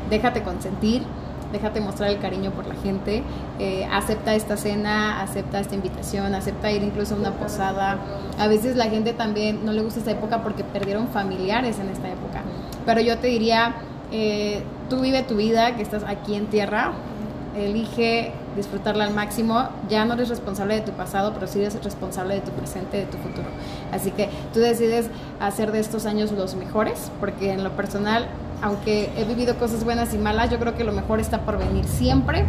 déjate 0.09 0.43
consentir, 0.43 1.03
déjate 1.51 1.81
mostrar 1.81 2.09
el 2.11 2.19
cariño 2.19 2.51
por 2.51 2.65
la 2.65 2.75
gente, 2.75 3.23
eh, 3.59 3.87
acepta 3.91 4.35
esta 4.35 4.57
cena, 4.57 5.21
acepta 5.21 5.59
esta 5.59 5.75
invitación, 5.75 6.33
acepta 6.35 6.71
ir 6.71 6.83
incluso 6.83 7.15
a 7.15 7.17
una 7.17 7.31
posada. 7.31 7.97
A 8.39 8.47
veces 8.47 8.75
la 8.75 8.85
gente 8.85 9.13
también 9.13 9.65
no 9.65 9.71
le 9.71 9.81
gusta 9.81 9.99
esta 9.99 10.11
época 10.11 10.43
porque 10.43 10.63
perdieron 10.63 11.07
familiares 11.09 11.79
en 11.79 11.89
esta 11.89 12.07
época. 12.07 12.41
Pero 12.85 13.01
yo 13.01 13.17
te 13.17 13.27
diría, 13.27 13.75
eh, 14.11 14.63
tú 14.89 15.01
vive 15.01 15.23
tu 15.23 15.35
vida, 15.35 15.75
que 15.75 15.81
estás 15.81 16.03
aquí 16.03 16.35
en 16.35 16.47
tierra, 16.47 16.91
elige 17.55 18.31
disfrutarla 18.55 19.05
al 19.05 19.13
máximo. 19.13 19.69
Ya 19.89 20.05
no 20.05 20.13
eres 20.13 20.29
responsable 20.29 20.75
de 20.75 20.81
tu 20.81 20.91
pasado, 20.91 21.33
pero 21.33 21.47
sí 21.47 21.59
eres 21.59 21.81
responsable 21.83 22.35
de 22.35 22.41
tu 22.41 22.51
presente, 22.51 22.97
de 22.97 23.05
tu 23.05 23.17
futuro. 23.17 23.47
Así 23.91 24.11
que 24.11 24.29
tú 24.53 24.59
decides 24.59 25.09
hacer 25.39 25.71
de 25.71 25.79
estos 25.79 26.05
años 26.05 26.31
los 26.31 26.55
mejores, 26.55 27.11
porque 27.19 27.51
en 27.53 27.63
lo 27.63 27.71
personal, 27.71 28.27
aunque 28.61 29.09
he 29.17 29.23
vivido 29.23 29.55
cosas 29.57 29.83
buenas 29.83 30.13
y 30.13 30.17
malas, 30.17 30.49
yo 30.49 30.59
creo 30.59 30.75
que 30.75 30.83
lo 30.83 30.91
mejor 30.91 31.19
está 31.19 31.41
por 31.41 31.57
venir 31.57 31.85
siempre. 31.85 32.45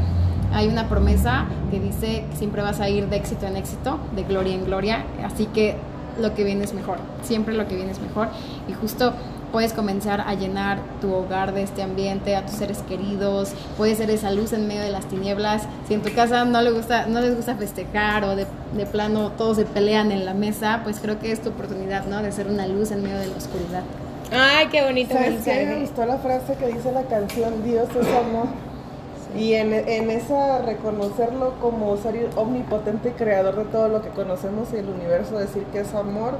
Hay 0.53 0.67
una 0.69 0.89
promesa 0.89 1.45
que 1.71 1.79
dice 1.79 2.25
que 2.31 2.37
siempre 2.37 2.63
vas 2.63 2.81
a 2.81 2.89
ir 2.89 3.09
de 3.09 3.17
éxito 3.17 3.47
en 3.47 3.57
éxito, 3.57 3.99
de 4.17 4.25
gloria 4.25 4.55
en 4.55 4.65
gloria, 4.65 5.05
así 5.23 5.45
que 5.47 5.77
lo 6.19 6.35
que 6.35 6.43
viene 6.43 6.65
es 6.65 6.73
mejor, 6.73 6.99
siempre 7.23 7.55
lo 7.55 7.69
que 7.69 7.77
viene 7.77 7.93
es 7.93 8.01
mejor 8.01 8.29
y 8.67 8.73
justo 8.73 9.13
puedes 9.53 9.73
comenzar 9.73 10.21
a 10.21 10.35
llenar 10.35 10.79
tu 11.01 11.13
hogar 11.13 11.53
de 11.53 11.63
este 11.63 11.83
ambiente, 11.83 12.37
a 12.37 12.45
tus 12.45 12.57
seres 12.57 12.79
queridos, 12.89 13.53
puedes 13.77 13.99
ser 13.99 14.11
esa 14.11 14.31
luz 14.31 14.53
en 14.53 14.67
medio 14.67 14.83
de 14.83 14.91
las 14.91 15.07
tinieblas. 15.07 15.63
Si 15.87 15.95
en 15.95 16.03
tu 16.03 16.13
casa 16.15 16.45
no, 16.45 16.61
le 16.63 16.71
gusta, 16.71 17.07
no 17.07 17.21
les 17.21 17.37
gusta 17.37 17.57
festejar 17.57 18.25
o 18.25 18.37
de, 18.37 18.47
de 18.77 18.87
plano 18.87 19.33
todos 19.33 19.57
se 19.57 19.65
pelean 19.65 20.13
en 20.13 20.25
la 20.25 20.35
mesa, 20.35 20.81
pues 20.85 21.01
creo 21.01 21.19
que 21.19 21.33
es 21.33 21.43
tu 21.43 21.51
oportunidad, 21.51 22.07
¿no? 22.07 22.23
De 22.23 22.33
ser 22.33 22.47
una 22.47 22.67
luz 22.67 22.91
en 22.91 23.03
medio 23.03 23.19
de 23.19 23.27
la 23.27 23.37
oscuridad. 23.37 23.83
Ay, 24.31 24.69
qué 24.69 24.85
bonito 24.85 25.15
¿Sabes 25.15 25.43
qué? 25.45 25.67
Me 25.67 25.81
gustó 25.81 26.05
la 26.05 26.19
frase 26.19 26.55
que 26.55 26.67
dice 26.67 26.93
la 26.93 27.03
canción 27.03 27.65
Dios 27.65 27.89
es 27.89 28.07
amor. 28.09 28.68
Y 29.37 29.55
en, 29.55 29.73
en 29.73 30.11
esa 30.11 30.63
reconocerlo 30.63 31.55
como 31.61 31.97
ser 31.99 32.31
omnipotente 32.37 33.13
creador 33.13 33.57
de 33.57 33.65
todo 33.65 33.89
lo 33.89 34.03
que 34.03 34.09
conocemos 34.09 34.69
y 34.73 34.77
el 34.77 34.89
universo, 34.89 35.39
decir 35.39 35.65
que 35.65 35.81
es 35.81 35.95
amor, 35.95 36.35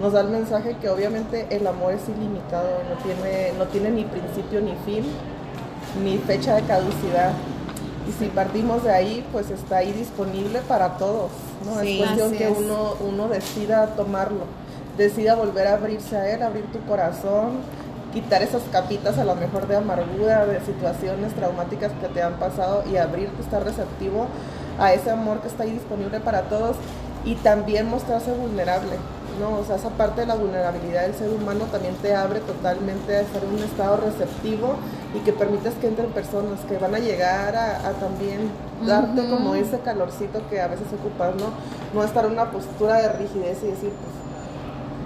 nos 0.00 0.12
da 0.12 0.20
el 0.20 0.28
mensaje 0.28 0.76
que 0.80 0.88
obviamente 0.88 1.46
el 1.50 1.66
amor 1.66 1.92
es 1.92 2.08
ilimitado, 2.08 2.68
no 2.88 2.96
tiene, 3.02 3.52
no 3.58 3.66
tiene 3.66 3.90
ni 3.90 4.04
principio 4.04 4.60
ni 4.60 4.74
fin, 4.84 5.04
ni 6.02 6.18
fecha 6.18 6.56
de 6.56 6.62
caducidad. 6.62 7.32
Y 8.08 8.12
si 8.12 8.26
partimos 8.30 8.82
de 8.82 8.90
ahí, 8.90 9.24
pues 9.30 9.50
está 9.50 9.78
ahí 9.78 9.92
disponible 9.92 10.60
para 10.62 10.96
todos, 10.96 11.30
¿no? 11.64 11.80
Sí. 11.80 12.00
es 12.00 12.06
cuestión 12.06 12.32
que 12.32 12.48
es. 12.48 12.58
uno, 12.58 12.94
uno 13.06 13.28
decida 13.28 13.94
tomarlo, 13.94 14.44
decida 14.96 15.36
volver 15.36 15.68
a 15.68 15.74
abrirse 15.74 16.16
a 16.16 16.34
él, 16.34 16.42
abrir 16.42 16.64
tu 16.72 16.80
corazón, 16.80 17.60
quitar 18.12 18.42
esas 18.42 18.62
capitas 18.70 19.18
a 19.18 19.24
lo 19.24 19.34
mejor 19.34 19.66
de 19.66 19.76
amargura, 19.76 20.46
de 20.46 20.60
situaciones 20.60 21.34
traumáticas 21.34 21.92
que 22.00 22.08
te 22.08 22.22
han 22.22 22.34
pasado 22.34 22.84
y 22.90 22.96
abrirte, 22.96 23.42
estar 23.42 23.64
receptivo 23.64 24.26
a 24.78 24.92
ese 24.92 25.10
amor 25.10 25.40
que 25.40 25.48
está 25.48 25.64
ahí 25.64 25.72
disponible 25.72 26.20
para 26.20 26.42
todos 26.42 26.76
y 27.24 27.36
también 27.36 27.88
mostrarse 27.88 28.32
vulnerable, 28.32 28.96
¿no? 29.38 29.58
O 29.58 29.64
sea, 29.64 29.76
esa 29.76 29.90
parte 29.90 30.22
de 30.22 30.26
la 30.26 30.34
vulnerabilidad 30.34 31.02
del 31.02 31.14
ser 31.14 31.30
humano 31.30 31.64
también 31.70 31.94
te 31.96 32.14
abre 32.14 32.40
totalmente 32.40 33.16
a 33.16 33.20
estar 33.20 33.42
en 33.44 33.50
un 33.50 33.62
estado 33.62 33.96
receptivo 33.98 34.74
y 35.14 35.20
que 35.20 35.32
permites 35.32 35.74
que 35.74 35.88
entren 35.88 36.10
personas 36.10 36.60
que 36.68 36.78
van 36.78 36.94
a 36.94 36.98
llegar 36.98 37.54
a, 37.54 37.88
a 37.88 37.92
también 37.92 38.50
darte 38.86 39.28
como 39.28 39.54
ese 39.54 39.78
calorcito 39.80 40.42
que 40.50 40.60
a 40.60 40.66
veces 40.66 40.86
ocupas, 40.92 41.34
¿no? 41.36 41.50
No 41.94 42.04
estar 42.04 42.24
en 42.24 42.32
una 42.32 42.50
postura 42.50 42.96
de 42.96 43.12
rigidez 43.12 43.58
y 43.62 43.66
decir, 43.66 43.90
pues, 43.90 44.21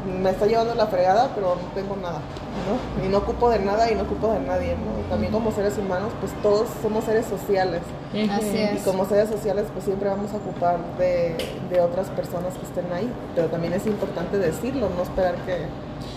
me 0.07 0.31
está 0.31 0.47
llevando 0.47 0.75
la 0.75 0.87
fregada, 0.87 1.31
pero 1.35 1.57
no 1.57 1.69
tengo 1.75 1.97
nada, 1.97 2.21
¿no? 2.67 3.05
Y 3.05 3.09
no 3.09 3.19
ocupo 3.19 3.51
de 3.51 3.59
nada 3.59 3.91
y 3.91 3.95
no 3.95 4.03
ocupo 4.03 4.33
de 4.33 4.41
nadie, 4.41 4.77
¿no? 4.77 5.01
Y 5.01 5.09
también 5.11 5.33
como 5.33 5.51
seres 5.53 5.77
humanos, 5.79 6.13
pues 6.21 6.33
todos 6.43 6.69
somos 6.83 7.05
seres 7.05 7.27
sociales. 7.27 7.83
Así 8.31 8.69
Y 8.77 8.79
como 8.85 9.05
seres 9.05 9.29
sociales, 9.29 9.67
pues 9.73 9.85
siempre 9.85 10.09
vamos 10.09 10.33
a 10.33 10.37
ocupar 10.37 10.79
de, 10.99 11.37
de 11.71 11.81
otras 11.81 12.09
personas 12.11 12.55
que 12.55 12.65
estén 12.65 12.91
ahí. 12.93 13.13
Pero 13.35 13.49
también 13.49 13.73
es 13.73 13.87
importante 13.87 14.39
decirlo, 14.39 14.89
no 14.89 15.03
esperar 15.03 15.35
que... 15.45 15.67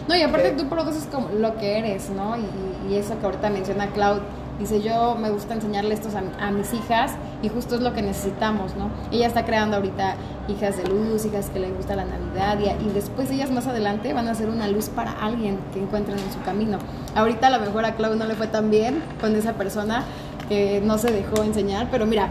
No, 0.08 0.16
y 0.16 0.22
aparte 0.22 0.52
tú 0.52 0.68
produces 0.70 1.08
como 1.12 1.30
lo 1.30 1.56
que 1.58 1.78
eres, 1.80 2.10
¿no? 2.10 2.36
Y, 2.38 2.94
y 2.94 2.96
eso 2.98 3.20
que 3.20 3.26
ahorita 3.26 3.50
menciona 3.50 3.92
Cloud, 3.92 4.22
dice 4.60 4.82
yo 4.82 5.16
me 5.16 5.30
gusta 5.30 5.54
enseñarle 5.54 5.94
esto 5.94 6.10
a, 6.16 6.48
a 6.48 6.52
mis 6.52 6.74
hijas 6.74 7.12
y 7.42 7.50
justo 7.50 7.76
es 7.76 7.82
lo 7.82 7.94
que 7.94 8.02
necesitamos, 8.02 8.76
¿no? 8.76 8.90
Ella 9.12 9.28
está 9.28 9.46
creando 9.46 9.78
ahorita 9.78 10.16
hijas 10.48 10.78
de 10.78 10.88
luz, 10.88 11.26
hijas 11.26 11.50
que 11.50 11.60
les 11.60 11.76
gusta 11.76 11.96
la 11.96 12.06
Navidad 12.06 12.60
y, 12.60 12.86
y 12.86 12.92
después 12.94 13.32
ellas 13.32 13.52
más 13.52 13.68
adelante 13.68 14.14
van 14.14 14.28
a 14.28 14.36
ser 14.36 14.50
una 14.50 14.68
luz 14.68 14.90
para 14.90 15.12
alguien 15.12 15.58
que 15.74 15.80
encuentren 15.80 16.20
en 16.20 16.32
su 16.34 16.42
camino. 16.42 16.78
Ahorita 17.16 17.48
a 17.48 17.50
lo 17.52 17.60
mejor 17.60 17.86
a 17.86 17.96
Cloud 17.96 18.16
no 18.16 18.26
le 18.26 18.36
fue 18.36 18.48
tan 18.48 18.70
bien 18.70 19.02
con 19.22 19.36
esa 19.36 19.54
persona 19.54 20.04
que 20.48 20.82
no 20.84 20.98
se 20.98 21.12
dejó 21.12 21.44
enseñar, 21.44 21.88
pero 21.92 22.06
mira, 22.06 22.30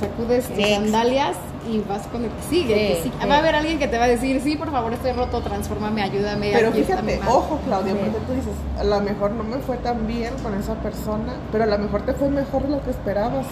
sacudes 0.00 0.48
tus 0.48 0.66
sandalias 0.68 1.36
y 1.70 1.80
vas 1.88 2.06
con 2.08 2.24
el 2.24 2.30
que 2.30 2.42
sigue. 2.42 2.74
Sí, 2.74 2.94
que 2.94 3.02
sí. 3.02 3.12
sí. 3.20 3.28
Va 3.28 3.36
a 3.36 3.38
haber 3.38 3.54
alguien 3.54 3.78
que 3.78 3.88
te 3.88 3.98
va 3.98 4.04
a 4.04 4.08
decir, 4.08 4.40
sí, 4.40 4.56
por 4.56 4.70
favor, 4.70 4.92
estoy 4.92 5.12
roto, 5.12 5.40
transfórmame, 5.40 6.02
ayúdame. 6.02 6.50
Pero 6.52 6.72
fíjate, 6.72 7.02
mi 7.02 7.16
mano". 7.16 7.30
ojo 7.30 7.60
Claudia, 7.66 7.94
porque 7.94 8.18
tú 8.26 8.32
dices, 8.32 8.54
a 8.78 8.84
lo 8.84 9.00
mejor 9.00 9.32
no 9.32 9.44
me 9.44 9.58
fue 9.58 9.76
tan 9.78 10.06
bien 10.06 10.32
con 10.42 10.54
esa 10.54 10.74
persona, 10.74 11.34
pero 11.50 11.64
a 11.64 11.66
lo 11.66 11.78
mejor 11.78 12.02
te 12.02 12.14
fue 12.14 12.28
mejor 12.28 12.62
de 12.62 12.70
lo 12.70 12.82
que 12.82 12.90
esperabas, 12.90 13.46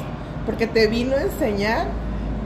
porque 0.46 0.66
te 0.66 0.86
vino 0.86 1.16
a 1.16 1.22
enseñar 1.22 1.86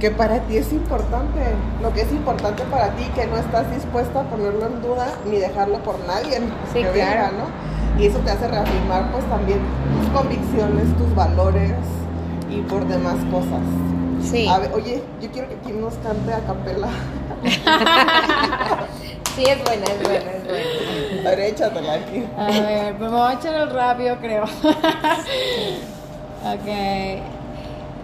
que 0.01 0.11
para 0.11 0.41
ti 0.41 0.57
es 0.57 0.73
importante, 0.73 1.41
lo 1.81 1.93
que 1.93 2.03
es 2.03 2.13
importante 2.13 2.63
para 2.65 2.89
ti, 2.91 3.05
que 3.15 3.27
no 3.27 3.37
estás 3.37 3.71
dispuesta 3.73 4.21
a 4.21 4.23
ponerlo 4.25 4.67
en 4.67 4.83
duda 4.83 5.07
ni 5.25 5.39
dejarlo 5.39 5.79
por 5.79 5.99
nadie 6.07 6.39
Sí, 6.73 6.83
que 6.83 6.91
venga, 6.91 7.13
claro. 7.13 7.37
¿no? 7.39 8.03
Y 8.03 8.07
eso 8.09 8.19
te 8.19 8.31
hace 8.31 8.49
reafirmar 8.49 9.11
pues 9.13 9.25
también 9.31 9.61
tus 10.01 10.09
convicciones, 10.11 10.97
tus 10.99 11.15
valores 11.15 11.73
y 12.51 12.61
por 12.63 12.87
demás 12.87 13.17
cosas. 13.31 13.63
Sí. 14.31 14.47
A 14.49 14.59
ver, 14.59 14.73
oye, 14.73 15.03
yo 15.21 15.31
quiero 15.31 15.49
que 15.49 15.57
Kim 15.57 15.81
nos 15.81 15.95
cante 15.95 16.33
a 16.33 16.41
capela. 16.41 16.89
Sí, 19.35 19.43
es 19.43 19.59
buena, 19.65 19.85
es 19.85 20.01
buena, 20.01 20.31
es 20.31 20.45
buena. 20.45 21.29
A 21.29 21.31
ver, 21.31 21.41
échatela 21.41 21.95
aquí. 21.95 22.25
A 22.39 22.47
ver, 22.47 22.97
pues 22.97 23.11
me 23.11 23.17
voy 23.17 23.33
a 23.33 23.35
echar 23.35 23.55
el 23.55 23.71
rápido, 23.71 24.17
creo. 24.21 24.45
ok. 26.45 26.69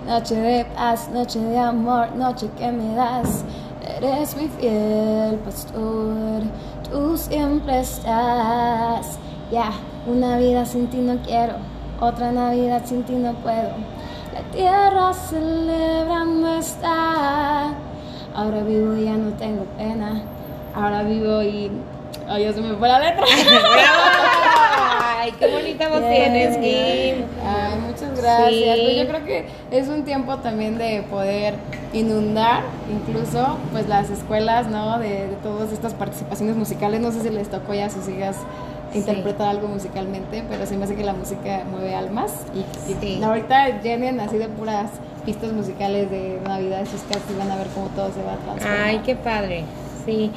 Noche 0.08 0.34
de 0.34 0.64
paz, 0.74 1.08
noche 1.10 1.38
de 1.38 1.56
amor, 1.56 2.16
noche 2.16 2.48
que 2.58 2.72
me 2.72 2.96
das. 2.96 3.44
Eres 3.96 4.36
mi 4.36 4.48
fiel 4.48 5.36
pastor, 5.44 6.42
tú 6.90 7.16
siempre 7.16 7.78
estás. 7.78 9.16
Ya, 9.52 9.70
una 10.08 10.36
vida 10.36 10.66
sin 10.66 10.88
ti 10.88 10.96
no 10.96 11.22
quiero, 11.22 11.54
otra 12.00 12.32
Navidad 12.32 12.82
sin 12.84 13.04
ti 13.04 13.12
no 13.12 13.34
puedo. 13.34 13.70
La 14.32 14.42
tierra 14.52 15.12
celebrando 15.12 16.56
está. 16.56 17.72
Ahora 18.34 18.62
vivo 18.62 18.94
y 18.96 19.04
ya 19.04 19.16
no 19.16 19.30
tengo 19.32 19.64
pena. 19.76 20.22
Ahora 20.74 21.02
vivo 21.02 21.42
y. 21.42 21.70
Ay, 22.28 22.44
ya 22.44 22.52
se 22.52 22.60
me 22.60 22.74
fue 22.76 22.88
la 22.88 23.00
letra. 23.00 23.24
Ay, 25.18 25.32
qué 25.32 25.48
bonita 25.48 25.88
voz 25.88 26.00
tienes, 26.00 26.56
Kim. 26.58 27.24
Ay, 27.44 27.78
muchas 27.86 28.16
gracias. 28.16 28.48
Sí. 28.50 28.82
Pues 28.84 28.96
yo 28.96 29.08
creo 29.08 29.24
que 29.24 29.48
es 29.72 29.88
un 29.88 30.04
tiempo 30.04 30.36
también 30.36 30.78
de 30.78 31.02
poder 31.10 31.54
inundar 31.92 32.62
incluso 32.88 33.58
pues 33.72 33.88
las 33.88 34.10
escuelas, 34.10 34.68
¿no? 34.68 34.98
De, 35.00 35.26
de 35.26 35.36
todas 35.42 35.72
estas 35.72 35.92
participaciones 35.94 36.54
musicales. 36.54 37.00
No 37.00 37.10
sé 37.10 37.22
si 37.22 37.30
les 37.30 37.48
tocó 37.48 37.74
ya 37.74 37.86
a 37.86 37.90
sus 37.90 38.08
hijas 38.08 38.36
interpretar 38.94 39.48
algo 39.48 39.68
musicalmente, 39.68 40.44
pero 40.48 40.66
sí 40.66 40.76
me 40.76 40.84
hace 40.84 40.96
que 40.96 41.04
la 41.04 41.12
música 41.12 41.62
mueve 41.70 41.94
almas. 41.94 42.32
Y, 42.54 42.64
Sí. 43.00 43.20
ahorita 43.22 43.80
llenen 43.82 44.20
así 44.20 44.36
de 44.36 44.48
puras 44.48 44.90
pistas 45.24 45.52
musicales 45.52 46.10
de 46.10 46.40
Navidad 46.44 46.84
sus 46.86 47.02
casas 47.02 47.22
y 47.32 47.38
van 47.38 47.50
a 47.50 47.56
ver 47.56 47.68
cómo 47.68 47.86
todo 47.88 48.10
se 48.12 48.22
va 48.22 48.32
a 48.32 48.36
transformar. 48.36 48.80
Ay, 48.84 49.00
qué 49.04 49.14
padre. 49.16 49.64
Sí. 50.04 50.30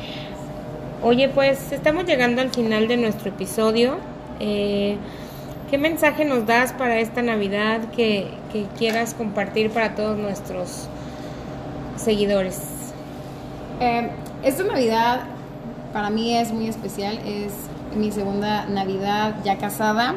Oye, 1.02 1.30
pues 1.30 1.72
estamos 1.72 2.06
llegando 2.06 2.42
al 2.42 2.50
final 2.50 2.88
de 2.88 2.98
nuestro 2.98 3.30
episodio. 3.30 3.96
Eh, 4.40 4.98
¿Qué 5.70 5.78
mensaje 5.78 6.24
nos 6.24 6.46
das 6.46 6.72
para 6.74 7.00
esta 7.00 7.22
Navidad 7.24 7.82
que, 7.96 8.28
que 8.52 8.66
quieras 8.78 9.14
compartir 9.16 9.72
para 9.72 9.96
todos 9.96 10.18
nuestros 10.18 10.88
seguidores? 11.96 12.60
Eh, 13.80 14.10
esta 14.44 14.64
Navidad 14.64 15.22
para 15.92 16.10
mí 16.10 16.36
es 16.38 16.52
muy 16.52 16.68
especial, 16.68 17.20
es 17.26 17.54
mi 17.96 18.12
segunda 18.12 18.66
Navidad 18.66 19.36
ya 19.44 19.58
casada 19.58 20.16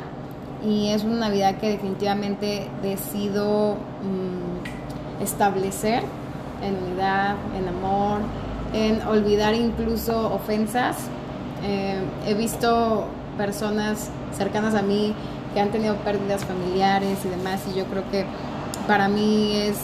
y 0.65 0.89
es 0.89 1.05
una 1.05 1.17
Navidad 1.29 1.57
que 1.57 1.71
definitivamente 1.71 2.69
decido 2.83 3.75
mm, 3.75 5.23
establecer 5.23 6.03
en 6.63 6.77
unidad, 6.83 7.37
en 7.57 7.69
amor, 7.69 8.21
en 8.73 9.03
olvidar 9.07 9.55
incluso 9.55 10.33
ofensas. 10.33 10.97
Eh, 11.65 12.01
he 12.27 12.35
visto 12.35 13.07
personas 13.37 14.11
cercanas 14.37 14.75
a 14.75 14.83
mí 14.83 15.15
que 15.55 15.61
han 15.61 15.71
tenido 15.71 15.97
pérdidas 15.97 16.45
familiares 16.45 17.19
y 17.25 17.29
demás 17.29 17.63
y 17.73 17.79
yo 17.79 17.85
creo 17.87 18.03
que 18.11 18.25
para 18.87 19.09
mí 19.09 19.57
es 19.57 19.77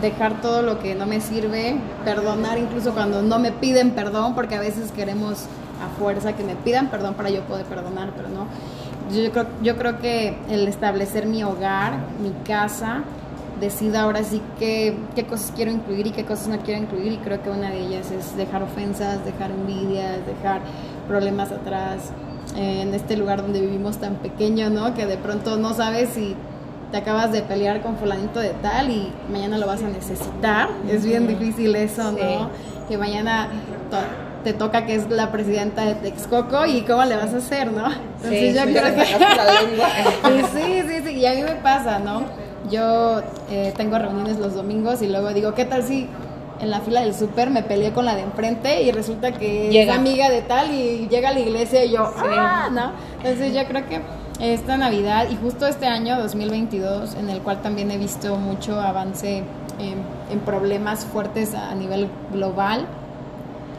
dejar 0.00 0.40
todo 0.40 0.62
lo 0.62 0.78
que 0.78 0.94
no 0.94 1.06
me 1.06 1.20
sirve, 1.20 1.78
perdonar 2.04 2.58
incluso 2.58 2.92
cuando 2.92 3.22
no 3.22 3.38
me 3.38 3.52
piden 3.52 3.90
perdón, 3.92 4.34
porque 4.34 4.56
a 4.56 4.60
veces 4.60 4.92
queremos 4.92 5.46
a 5.82 5.88
fuerza 5.98 6.34
que 6.34 6.44
me 6.44 6.56
pidan 6.56 6.88
perdón 6.88 7.14
para 7.14 7.30
yo 7.30 7.42
poder 7.42 7.66
perdonar, 7.66 8.12
pero 8.16 8.28
no. 8.28 8.46
Yo 9.14 9.30
creo, 9.32 9.46
yo 9.62 9.76
creo 9.76 9.98
que 9.98 10.38
el 10.48 10.68
establecer 10.68 11.26
mi 11.26 11.42
hogar, 11.42 11.94
mi 12.22 12.30
casa, 12.44 13.02
decida 13.60 14.02
ahora 14.02 14.24
sí 14.24 14.40
qué, 14.58 14.96
qué 15.14 15.24
cosas 15.26 15.52
quiero 15.54 15.70
incluir 15.70 16.06
y 16.06 16.10
qué 16.10 16.24
cosas 16.24 16.48
no 16.48 16.58
quiero 16.58 16.80
incluir 16.80 17.12
y 17.12 17.16
creo 17.18 17.42
que 17.42 17.50
una 17.50 17.70
de 17.70 17.80
ellas 17.80 18.10
es 18.10 18.36
dejar 18.36 18.62
ofensas, 18.62 19.24
dejar 19.24 19.50
envidias, 19.50 20.24
dejar 20.26 20.60
problemas 21.06 21.52
atrás 21.52 22.10
eh, 22.56 22.82
en 22.82 22.94
este 22.94 23.16
lugar 23.16 23.42
donde 23.42 23.60
vivimos 23.60 23.98
tan 23.98 24.16
pequeño, 24.16 24.70
¿no? 24.70 24.94
Que 24.94 25.06
de 25.06 25.16
pronto 25.16 25.56
no 25.56 25.74
sabes 25.74 26.10
si 26.10 26.34
te 26.90 26.96
acabas 26.96 27.30
de 27.30 27.42
pelear 27.42 27.82
con 27.82 27.96
fulanito 27.96 28.40
de 28.40 28.50
tal 28.50 28.90
y 28.90 29.12
mañana 29.30 29.58
lo 29.58 29.66
vas 29.66 29.82
a 29.82 29.88
necesitar. 29.88 30.70
Es 30.88 31.04
bien 31.04 31.26
difícil 31.26 31.76
eso, 31.76 32.10
¿no? 32.12 32.50
Que 32.88 32.98
mañana 32.98 33.48
te 34.44 34.52
toca 34.52 34.86
que 34.86 34.94
es 34.94 35.08
la 35.10 35.30
presidenta 35.30 35.84
de 35.84 35.94
Texcoco 35.94 36.66
y 36.66 36.82
cómo 36.82 37.04
le 37.04 37.16
vas 37.16 37.34
a 37.34 37.38
hacer, 37.38 37.72
¿no? 37.72 37.86
Entonces 38.16 38.52
Sí, 38.52 38.58
yo 38.58 38.62
creo 38.64 38.94
que... 38.94 39.04
sí, 40.54 40.82
sí, 40.88 41.02
sí, 41.06 41.10
y 41.12 41.26
a 41.26 41.34
mí 41.34 41.42
me 41.42 41.56
pasa, 41.56 41.98
¿no? 41.98 42.22
Yo 42.70 43.20
eh, 43.50 43.72
tengo 43.76 43.98
reuniones 43.98 44.38
los 44.38 44.54
domingos 44.54 45.02
y 45.02 45.08
luego 45.08 45.32
digo, 45.32 45.54
¿qué 45.54 45.64
tal 45.64 45.82
si 45.82 46.08
en 46.60 46.70
la 46.70 46.80
fila 46.80 47.00
del 47.00 47.14
súper 47.14 47.50
me 47.50 47.62
peleé 47.62 47.92
con 47.92 48.04
la 48.04 48.14
de 48.14 48.22
enfrente 48.22 48.82
y 48.82 48.92
resulta 48.92 49.32
que 49.32 49.70
Llega. 49.70 49.94
es 49.94 49.98
amiga 49.98 50.28
de 50.28 50.42
tal 50.42 50.72
y 50.72 51.08
llega 51.08 51.30
a 51.30 51.32
la 51.32 51.40
iglesia 51.40 51.84
y 51.84 51.92
yo, 51.92 52.12
¡ah! 52.16 52.68
¿no? 52.70 52.92
Entonces 53.22 53.54
yo 53.54 53.64
creo 53.66 53.86
que 53.88 54.00
esta 54.40 54.76
Navidad 54.76 55.28
y 55.30 55.36
justo 55.36 55.66
este 55.66 55.86
año 55.86 56.18
2022, 56.18 57.14
en 57.14 57.30
el 57.30 57.40
cual 57.40 57.62
también 57.62 57.90
he 57.90 57.98
visto 57.98 58.36
mucho 58.36 58.78
avance 58.80 59.38
en, 59.38 60.02
en 60.30 60.40
problemas 60.40 61.04
fuertes 61.06 61.54
a 61.54 61.74
nivel 61.74 62.08
global, 62.32 62.86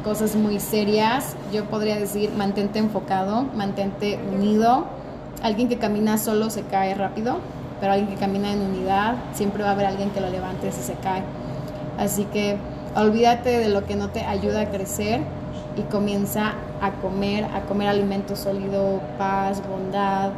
cosas 0.03 0.35
muy 0.35 0.59
serias. 0.59 1.35
Yo 1.53 1.65
podría 1.65 1.97
decir, 1.97 2.31
mantente 2.31 2.79
enfocado, 2.79 3.43
mantente 3.55 4.19
unido. 4.33 4.85
Alguien 5.41 5.69
que 5.69 5.77
camina 5.77 6.17
solo 6.17 6.49
se 6.49 6.63
cae 6.63 6.93
rápido, 6.93 7.37
pero 7.79 7.93
alguien 7.93 8.13
que 8.13 8.19
camina 8.19 8.51
en 8.51 8.61
unidad, 8.61 9.15
siempre 9.33 9.63
va 9.63 9.69
a 9.69 9.71
haber 9.73 9.85
alguien 9.85 10.11
que 10.11 10.21
lo 10.21 10.29
levante 10.29 10.71
si 10.71 10.81
se 10.81 10.93
cae. 10.95 11.23
Así 11.97 12.25
que 12.25 12.57
olvídate 12.95 13.57
de 13.57 13.69
lo 13.69 13.85
que 13.85 13.95
no 13.95 14.09
te 14.09 14.21
ayuda 14.21 14.61
a 14.61 14.69
crecer 14.69 15.21
y 15.77 15.81
comienza 15.83 16.53
a 16.81 16.91
comer, 17.01 17.45
a 17.45 17.61
comer 17.61 17.87
alimento 17.87 18.35
sólido, 18.35 19.01
paz, 19.17 19.61
bondad. 19.67 20.31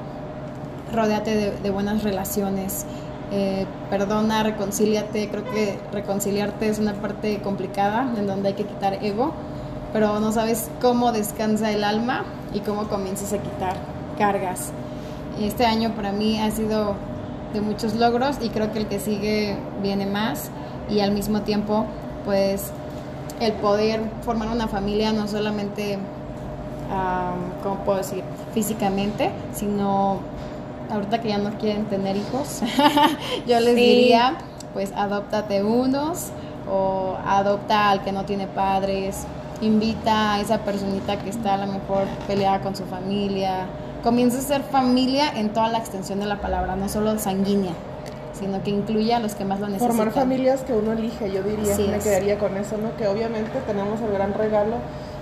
Rodéate 0.93 1.36
de, 1.36 1.52
de 1.52 1.69
buenas 1.71 2.04
relaciones. 2.04 2.86
Eh, 3.32 3.65
perdona, 3.89 4.43
reconcíliate. 4.43 5.28
Creo 5.30 5.43
que 5.45 5.80
reconciliarte 5.91 6.69
es 6.69 6.80
una 6.80 6.93
parte 6.93 7.41
complicada 7.41 8.08
en 8.15 8.28
donde 8.28 8.49
hay 8.49 8.54
que 8.54 8.65
quitar 8.65 9.04
ego, 9.04 9.34
pero 9.93 10.19
no 10.19 10.32
sabes 10.32 10.69
cómo 10.82 11.12
descansa 11.12 11.71
el 11.71 11.84
alma 11.84 12.23
y 12.53 12.60
cómo 12.60 12.88
comienzas 12.89 13.32
a 13.34 13.38
quitar 13.38 13.75
cargas. 14.17 14.71
Este 15.39 15.65
año 15.65 15.91
para 15.95 16.12
mí 16.12 16.39
ha 16.41 16.51
sido 16.51 16.95
de 17.53 17.62
muchos 17.62 17.95
logros 17.95 18.38
y 18.41 18.49
creo 18.49 18.71
que 18.73 18.79
el 18.79 18.88
que 18.88 18.99
sigue 18.99 19.56
viene 19.82 20.06
más 20.08 20.49
y 20.89 20.99
al 20.99 21.12
mismo 21.12 21.41
tiempo 21.41 21.86
pues 22.25 22.71
el 23.39 23.53
poder 23.53 24.01
formar 24.23 24.49
una 24.49 24.67
familia 24.67 25.12
no 25.13 25.27
solamente, 25.27 25.97
um, 25.97 27.62
¿cómo 27.63 27.75
puedo 27.84 27.97
decir?, 27.99 28.23
físicamente, 28.53 29.32
sino 29.53 30.19
ahorita 30.91 31.21
que 31.21 31.29
ya 31.29 31.38
no 31.39 31.51
quieren 31.58 31.86
tener 31.86 32.15
hijos, 32.15 32.62
yo 33.47 33.60
les 33.60 33.75
Sí. 33.75 33.82
diría, 33.82 34.36
pues 34.73 34.91
adóptate 34.95 35.63
unos 35.63 36.27
o 36.71 37.17
adopta 37.27 37.89
al 37.89 38.03
que 38.03 38.12
no 38.12 38.25
tiene 38.25 38.47
padres, 38.47 39.25
invita 39.63 40.36
a 40.36 40.39
esa 40.41 40.60
personita 40.60 41.17
que 41.19 41.30
está 41.30 41.56
a 41.56 41.58
lo 41.58 41.67
mejor 41.67 42.04
peleada 42.28 42.60
con 42.62 42.76
su 42.76 42.84
familia, 42.86 43.65
comienza 44.04 44.38
a 44.38 44.41
ser 44.41 44.62
familia 44.63 45.32
en 45.36 45.49
toda 45.54 45.69
la 45.69 45.78
extensión 45.80 46.19
de 46.19 46.26
la 46.26 46.39
palabra, 46.41 46.76
no 46.76 46.89
solo 46.89 47.17
sanguínea, 47.19 47.71
sino 48.38 48.62
que 48.63 48.71
incluya 48.71 49.17
a 49.17 49.19
los 49.19 49.36
que 49.36 49.45
más 49.45 49.60
lo 49.60 49.67
necesitan. 49.67 49.95
Formar 49.95 50.13
familias 50.13 50.62
que 50.62 50.73
uno 50.73 50.91
elige, 50.91 51.32
yo 51.32 51.41
diría, 51.43 51.73
Así 51.73 51.88
me 51.88 51.97
es. 51.97 52.04
quedaría 52.04 52.38
con 52.38 52.58
eso, 52.58 52.78
¿no? 52.78 52.95
Que 52.97 53.08
obviamente 53.08 53.52
tenemos 53.65 54.02
el 54.02 54.12
gran 54.12 54.34
regalo 54.34 54.76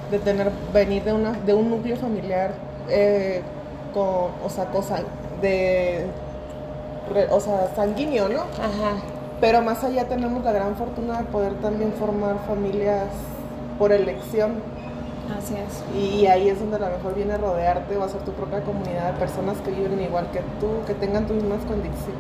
de 0.10 0.20
tener, 0.20 0.52
venir 0.74 1.04
de 1.04 1.14
una, 1.14 1.32
de 1.34 1.54
un 1.54 1.70
núcleo 1.70 1.96
familiar, 1.98 2.52
eh, 2.90 3.42
con, 3.94 4.32
o 4.44 4.50
sea, 4.50 4.66
cosa 4.66 5.00
de, 5.42 6.06
re- 7.14 7.28
o 7.32 7.40
sea, 7.40 7.72
sanguíneo, 7.76 8.28
¿no? 8.30 8.42
Ajá. 8.42 8.98
Pero 9.40 9.62
más 9.62 9.84
allá 9.84 10.08
tenemos 10.08 10.44
la 10.44 10.52
gran 10.52 10.76
fortuna 10.76 11.18
de 11.20 11.24
poder 11.26 11.54
también 11.56 11.94
formar 11.94 12.36
familias 12.48 13.06
por 13.82 13.92
elección. 13.92 14.52
Así 15.36 15.56
es. 15.56 15.82
Y 16.00 16.28
ahí 16.28 16.50
es 16.50 16.60
donde 16.60 16.76
a 16.76 16.80
lo 16.80 16.98
mejor 16.98 17.16
viene 17.16 17.34
a 17.34 17.38
rodearte 17.38 17.98
o 17.98 18.04
a 18.04 18.06
hacer 18.06 18.22
tu 18.22 18.32
propia 18.34 18.62
comunidad 18.62 19.14
de 19.14 19.20
personas 19.20 19.58
que 19.62 19.72
viven 19.72 20.00
igual 20.02 20.30
que 20.32 20.42
tú, 20.60 20.68
que 20.86 20.94
tengan 20.94 21.26
tus 21.26 21.38
mismas 21.38 21.62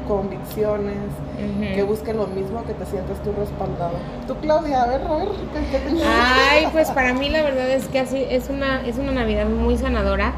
convicciones, 0.08 0.98
Ujú. 1.38 1.76
que 1.76 1.84
busquen 1.84 2.18
lo 2.18 2.26
mismo, 2.26 2.64
que 2.64 2.74
te 2.74 2.86
sientas 2.88 3.22
tú 3.22 3.32
respaldado. 3.38 3.94
Tú, 4.26 4.36
Claudia, 4.38 4.82
a 4.84 4.88
ver, 4.88 5.02
a 5.02 5.16
ver, 5.18 5.28
¿qué, 5.54 5.78
qué 5.78 6.04
Ay, 6.04 6.68
pues 6.72 6.90
para 6.90 7.14
mí 7.14 7.30
la 7.30 7.44
verdad 7.44 7.70
es 7.70 7.88
que 7.90 8.00
así 8.00 8.26
es 8.28 8.50
una 8.50 8.82
es 8.88 8.98
una 8.98 9.12
Navidad 9.12 9.46
muy 9.46 9.78
sanadora 9.78 10.34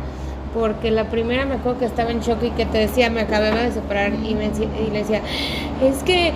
porque 0.54 0.92
la 0.92 1.10
primera 1.10 1.46
me 1.46 1.56
acuerdo 1.56 1.80
que 1.80 1.86
estaba 1.86 2.12
en 2.12 2.22
shock 2.22 2.44
y 2.44 2.52
que 2.52 2.66
te 2.66 2.78
decía, 2.78 3.10
me 3.10 3.22
acabé 3.22 3.52
de 3.52 3.72
separar 3.72 4.14
y, 4.14 4.36
me, 4.36 4.46
y 4.46 4.92
le 4.92 5.00
decía, 5.00 5.22
es 5.84 6.04
que 6.04 6.32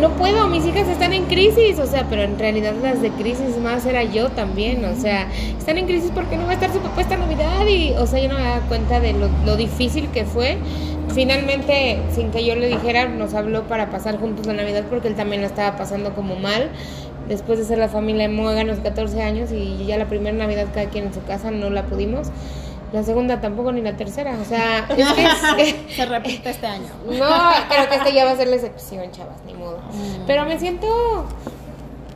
no 0.00 0.10
puedo, 0.10 0.46
mis 0.48 0.64
hijas 0.66 0.88
están 0.88 1.12
en 1.12 1.24
crisis, 1.24 1.78
o 1.78 1.86
sea, 1.86 2.06
pero 2.08 2.22
en 2.22 2.38
realidad 2.38 2.74
las 2.82 3.00
de 3.00 3.10
crisis 3.10 3.58
más 3.62 3.86
era 3.86 4.04
yo 4.04 4.28
también, 4.30 4.84
o 4.84 4.94
sea, 4.94 5.28
están 5.58 5.78
en 5.78 5.86
crisis 5.86 6.10
porque 6.14 6.36
no 6.36 6.44
va 6.44 6.50
a 6.50 6.54
estar 6.54 6.72
su 6.72 6.80
papá 6.80 7.00
esta 7.00 7.16
Navidad 7.16 7.66
y, 7.66 7.92
o 7.92 8.06
sea, 8.06 8.20
yo 8.20 8.28
no 8.28 8.34
me 8.34 8.42
daba 8.42 8.60
cuenta 8.68 9.00
de 9.00 9.12
lo, 9.12 9.28
lo 9.44 9.56
difícil 9.56 10.08
que 10.10 10.24
fue. 10.24 10.58
Finalmente, 11.14 12.00
sin 12.12 12.30
que 12.30 12.44
yo 12.44 12.56
le 12.56 12.68
dijera, 12.68 13.08
nos 13.08 13.32
habló 13.32 13.62
para 13.62 13.90
pasar 13.90 14.18
juntos 14.18 14.46
la 14.46 14.52
Navidad 14.52 14.84
porque 14.90 15.08
él 15.08 15.14
también 15.14 15.40
la 15.40 15.46
estaba 15.46 15.78
pasando 15.78 16.14
como 16.14 16.36
mal 16.36 16.70
después 17.28 17.58
de 17.58 17.64
ser 17.64 17.78
la 17.78 17.88
familia 17.88 18.28
Moga 18.28 18.60
a 18.60 18.64
los 18.64 18.78
14 18.78 19.22
años 19.22 19.50
y 19.52 19.84
ya 19.86 19.96
la 19.98 20.06
primera 20.06 20.36
Navidad 20.36 20.66
cada 20.74 20.88
quien 20.88 21.06
en 21.06 21.14
su 21.14 21.22
casa 21.24 21.50
no 21.50 21.70
la 21.70 21.84
pudimos. 21.84 22.28
La 22.92 23.02
segunda 23.02 23.40
tampoco 23.40 23.72
ni 23.72 23.80
la 23.82 23.96
tercera, 23.96 24.36
o 24.40 24.44
sea, 24.44 24.86
es 24.96 25.08
que 25.56 25.62
es- 25.88 25.96
Se 25.96 26.06
repite 26.06 26.50
este 26.50 26.66
año. 26.66 26.86
no, 27.04 27.10
creo 27.68 27.88
que 27.88 27.94
este 27.96 28.12
ya 28.12 28.24
va 28.24 28.30
a 28.32 28.36
ser 28.36 28.48
la 28.48 28.56
excepción, 28.56 29.10
chavas, 29.10 29.36
ni 29.46 29.54
modo. 29.54 29.78
Pero 30.26 30.44
me 30.44 30.58
siento, 30.58 31.26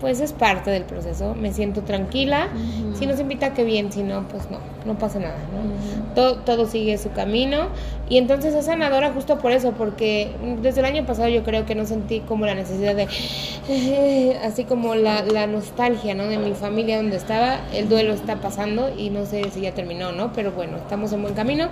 pues 0.00 0.20
es 0.20 0.32
parte 0.32 0.70
del 0.70 0.84
proceso, 0.84 1.34
me 1.34 1.52
siento 1.52 1.82
tranquila. 1.82 2.48
Si 2.94 3.06
nos 3.06 3.20
invita, 3.20 3.52
que 3.52 3.64
bien, 3.64 3.92
si 3.92 4.02
no, 4.02 4.26
pues 4.28 4.50
no, 4.50 4.58
no 4.86 4.98
pasa 4.98 5.18
nada, 5.18 5.36
¿no? 5.52 6.14
todo, 6.14 6.36
todo 6.36 6.66
sigue 6.66 6.96
su 6.96 7.10
camino. 7.12 7.68
Y 8.08 8.16
entonces 8.16 8.54
es 8.54 8.64
sanadora 8.64 9.12
justo 9.12 9.38
por 9.38 9.52
eso, 9.52 9.72
porque 9.72 10.30
desde 10.62 10.80
el 10.80 10.86
año 10.86 11.06
pasado 11.06 11.28
yo 11.28 11.44
creo 11.44 11.66
que 11.66 11.74
no 11.74 11.84
sentí 11.84 12.20
como 12.20 12.46
la 12.46 12.54
necesidad 12.54 12.96
de, 12.96 14.38
así 14.42 14.64
como 14.64 14.94
la, 14.94 15.22
la 15.22 15.46
nostalgia, 15.46 16.14
¿no? 16.14 16.24
De 16.24 16.38
mi 16.38 16.54
familia 16.54 16.96
donde 16.96 17.16
estaba, 17.16 17.60
el 17.74 17.88
duelo 17.88 18.14
está 18.14 18.36
pasando 18.36 18.90
y 18.96 19.10
no 19.10 19.26
sé 19.26 19.50
si 19.50 19.60
ya 19.60 19.74
terminó, 19.74 20.12
¿no? 20.12 20.32
Pero 20.32 20.50
bueno, 20.50 20.78
estamos 20.78 21.12
en 21.12 21.22
buen 21.22 21.34
camino. 21.34 21.68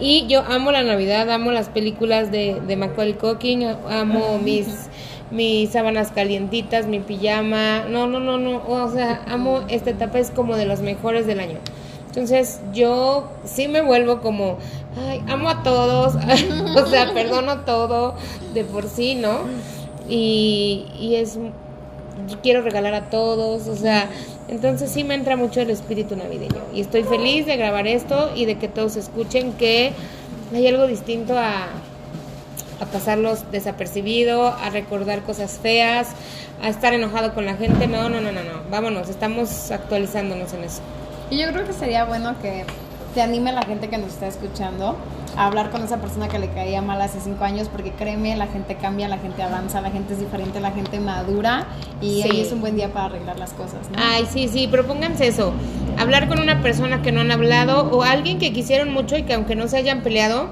Y 0.00 0.26
yo 0.26 0.42
amo 0.42 0.72
la 0.72 0.82
Navidad, 0.82 1.30
amo 1.30 1.52
las 1.52 1.68
películas 1.68 2.30
de, 2.32 2.60
de 2.66 2.76
Macaulay 2.76 3.14
Culkin, 3.14 3.64
amo 3.88 4.38
mis 4.38 4.66
mis 5.30 5.70
sábanas 5.70 6.10
calientitas, 6.10 6.86
mi 6.86 7.00
pijama, 7.00 7.84
no, 7.88 8.06
no, 8.06 8.20
no, 8.20 8.38
no, 8.38 8.62
o 8.66 8.90
sea, 8.90 9.22
amo 9.28 9.62
esta 9.68 9.90
etapa, 9.90 10.18
es 10.18 10.30
como 10.30 10.56
de 10.56 10.66
las 10.66 10.80
mejores 10.80 11.26
del 11.26 11.40
año. 11.40 11.58
Entonces 12.08 12.60
yo 12.72 13.30
sí 13.44 13.68
me 13.68 13.82
vuelvo 13.82 14.20
como, 14.20 14.58
ay, 15.08 15.22
amo 15.28 15.48
a 15.48 15.62
todos, 15.62 16.14
o 16.76 16.86
sea, 16.86 17.14
perdono 17.14 17.60
todo 17.60 18.14
de 18.52 18.64
por 18.64 18.88
sí, 18.88 19.14
¿no? 19.14 19.38
Y, 20.08 20.86
y 20.98 21.14
es, 21.14 21.38
quiero 22.42 22.62
regalar 22.62 22.94
a 22.94 23.10
todos, 23.10 23.68
o 23.68 23.76
sea, 23.76 24.08
entonces 24.48 24.90
sí 24.90 25.04
me 25.04 25.14
entra 25.14 25.36
mucho 25.36 25.60
el 25.60 25.70
espíritu 25.70 26.16
navideño. 26.16 26.60
Y 26.74 26.80
estoy 26.80 27.04
feliz 27.04 27.46
de 27.46 27.56
grabar 27.56 27.86
esto 27.86 28.32
y 28.34 28.44
de 28.44 28.58
que 28.58 28.66
todos 28.66 28.96
escuchen 28.96 29.52
que 29.52 29.92
hay 30.52 30.66
algo 30.66 30.88
distinto 30.88 31.38
a, 31.38 31.68
a 32.80 32.86
pasarlos 32.86 33.50
desapercibido, 33.52 34.48
a 34.48 34.70
recordar 34.70 35.22
cosas 35.22 35.58
feas, 35.62 36.08
a 36.62 36.68
estar 36.68 36.92
enojado 36.94 37.34
con 37.34 37.44
la 37.46 37.54
gente. 37.54 37.86
No, 37.86 38.08
no, 38.08 38.20
no, 38.20 38.32
no, 38.32 38.42
no. 38.42 38.70
Vámonos, 38.70 39.08
estamos 39.08 39.70
actualizándonos 39.70 40.52
en 40.54 40.64
eso. 40.64 40.80
Y 41.30 41.38
yo 41.38 41.48
creo 41.52 41.66
que 41.66 41.72
sería 41.72 42.04
bueno 42.04 42.34
que 42.40 42.64
te 43.14 43.22
anime 43.22 43.52
la 43.52 43.62
gente 43.62 43.88
que 43.88 43.98
nos 43.98 44.08
está 44.08 44.26
escuchando 44.28 44.96
a 45.36 45.46
hablar 45.46 45.70
con 45.70 45.82
esa 45.84 45.98
persona 45.98 46.28
que 46.28 46.38
le 46.38 46.48
caía 46.48 46.82
mal 46.82 47.00
hace 47.00 47.20
cinco 47.20 47.44
años, 47.44 47.68
porque 47.68 47.92
créeme, 47.92 48.36
la 48.36 48.46
gente 48.48 48.74
cambia, 48.76 49.06
la 49.08 49.18
gente 49.18 49.42
avanza, 49.42 49.80
la 49.80 49.90
gente 49.90 50.14
es 50.14 50.20
diferente, 50.20 50.58
la 50.60 50.72
gente 50.72 50.98
madura 51.00 51.66
y 52.00 52.22
Sí. 52.22 52.28
hoy 52.30 52.40
es 52.40 52.50
un 52.52 52.60
buen 52.60 52.74
día 52.76 52.92
para 52.92 53.06
arreglar 53.06 53.38
las 53.38 53.52
cosas, 53.52 53.88
¿no? 53.92 53.98
Ay, 54.02 54.26
sí, 54.30 54.48
sí, 54.48 54.66
propónganse 54.66 55.28
eso. 55.28 55.52
Hablar 55.98 56.28
con 56.28 56.40
una 56.40 56.60
persona 56.62 57.02
que 57.02 57.12
no 57.12 57.20
han 57.20 57.30
hablado 57.30 57.90
o 57.90 58.02
alguien 58.02 58.38
que 58.38 58.52
quisieron 58.52 58.92
mucho 58.92 59.16
y 59.16 59.22
que 59.22 59.34
aunque 59.34 59.54
no 59.54 59.68
se 59.68 59.76
hayan 59.76 60.02
peleado, 60.02 60.48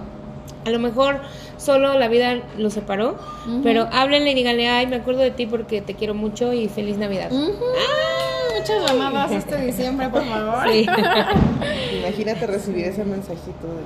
a 0.64 0.70
lo 0.70 0.78
mejor 0.78 1.20
solo 1.58 1.98
la 1.98 2.08
vida 2.08 2.38
los 2.56 2.72
separó, 2.72 3.16
pero 3.62 3.86
háblenle 3.92 4.30
y 4.30 4.34
díganle, 4.34 4.68
ay, 4.68 4.86
me 4.86 4.96
acuerdo 4.96 5.20
de 5.20 5.30
ti 5.30 5.46
porque 5.46 5.80
te 5.82 5.94
quiero 5.94 6.14
mucho 6.14 6.52
y 6.52 6.68
feliz 6.68 6.96
Navidad. 6.96 7.30
Ujú. 7.30 7.64
Muchas 8.58 8.92
llamadas 8.96 9.30
este 9.32 9.56
diciembre, 9.66 10.08
por 10.08 10.24
favor. 10.24 10.68
Sí. 10.72 10.86
Imagínate 11.98 12.46
recibir 12.46 12.86
ese 12.86 13.04
mensajito 13.04 13.66
de 13.66 13.82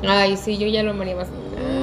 que 0.00 0.08
Ay, 0.08 0.36
sí, 0.36 0.58
yo 0.58 0.66
ya 0.66 0.82
lo 0.82 0.90
amaría 0.90 1.16
más. 1.16 1.28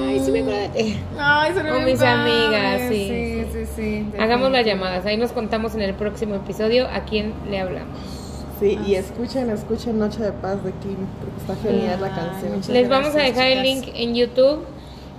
Ay, 0.07 0.19
sí 0.19 0.31
me 0.31 0.41
acuerdo 0.41 0.59
de 0.59 0.69
ti. 0.69 0.99
Ay, 1.17 1.53
sería 1.53 1.71
Con 1.71 1.85
bien 1.85 1.95
mis 1.95 2.03
padre. 2.03 2.31
amigas, 2.31 2.81
sí. 2.89 3.07
Sí, 3.07 3.45
sí, 3.53 3.71
sí. 3.75 4.19
Hagamos 4.19 4.51
las 4.51 4.65
llamadas, 4.65 5.05
ahí 5.05 5.17
nos 5.17 5.31
contamos 5.31 5.73
en 5.75 5.81
el 5.81 5.93
próximo 5.93 6.35
episodio 6.35 6.87
a 6.87 7.01
quién 7.05 7.33
le 7.49 7.59
hablamos. 7.59 7.97
Sí, 8.59 8.77
y 8.85 8.95
escuchen, 8.95 9.49
escuchen 9.49 9.97
Noche 9.97 10.21
de 10.21 10.31
Paz 10.31 10.63
de 10.63 10.71
Kim, 10.73 10.95
porque 11.19 11.41
está 11.41 11.55
genial 11.67 11.99
la 12.01 12.09
canción. 12.09 12.61
Les 12.73 12.87
vamos 12.87 13.15
a 13.15 13.19
dejar 13.19 13.47
el 13.47 13.63
link 13.63 13.87
en 13.95 14.15
YouTube. 14.15 14.59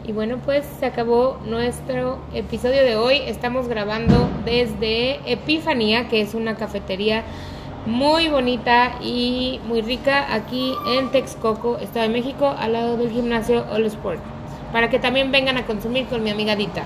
Y 0.06 0.12
bueno, 0.12 0.38
pues 0.44 0.66
se 0.78 0.84
acabó 0.84 1.38
nuestro 1.46 2.18
episodio 2.34 2.82
de 2.82 2.94
hoy. 2.94 3.22
Estamos 3.26 3.68
grabando 3.68 4.28
desde 4.44 5.18
Epifanía, 5.24 6.08
que 6.08 6.20
es 6.20 6.34
una 6.34 6.56
cafetería 6.56 7.24
muy 7.86 8.28
bonita 8.28 8.96
y 9.02 9.60
muy 9.66 9.80
rica 9.80 10.34
aquí 10.34 10.74
en 10.94 11.10
Texcoco, 11.10 11.78
Estado 11.78 12.02
de 12.02 12.12
México, 12.12 12.54
al 12.58 12.74
lado 12.74 12.98
del 12.98 13.10
gimnasio 13.10 13.64
All 13.72 13.86
Sport. 13.86 14.20
Para 14.72 14.90
que 14.90 14.98
también 14.98 15.32
vengan 15.32 15.56
a 15.56 15.64
consumir 15.64 16.04
con 16.06 16.22
mi 16.22 16.28
amiga 16.28 16.54
Dita. 16.54 16.84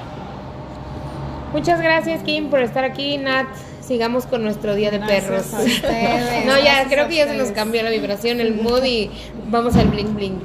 Muchas 1.52 1.80
gracias, 1.80 2.22
Kim, 2.22 2.50
por 2.50 2.60
estar 2.60 2.84
aquí. 2.84 3.18
Nat, 3.18 3.48
sigamos 3.80 4.26
con 4.26 4.44
nuestro 4.44 4.76
día 4.76 4.92
de 4.92 4.98
Gracias 4.98 5.24
perros. 5.24 5.66
ustedes, 5.66 6.44
no, 6.46 6.56
ya, 6.60 6.84
creo 6.88 7.08
que 7.08 7.16
ya 7.16 7.26
se 7.26 7.36
nos 7.36 7.50
cambió 7.50 7.82
la 7.82 7.90
vibración, 7.90 8.38
el 8.40 8.54
mood 8.54 8.84
y 8.84 9.10
vamos 9.50 9.74
al 9.74 9.88
bling 9.88 10.14
bling. 10.14 10.38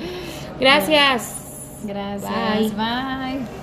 Gracias. 0.60 1.39
Gracias. 1.82 2.72
Bye. 2.72 2.76
Bye. 2.76 3.59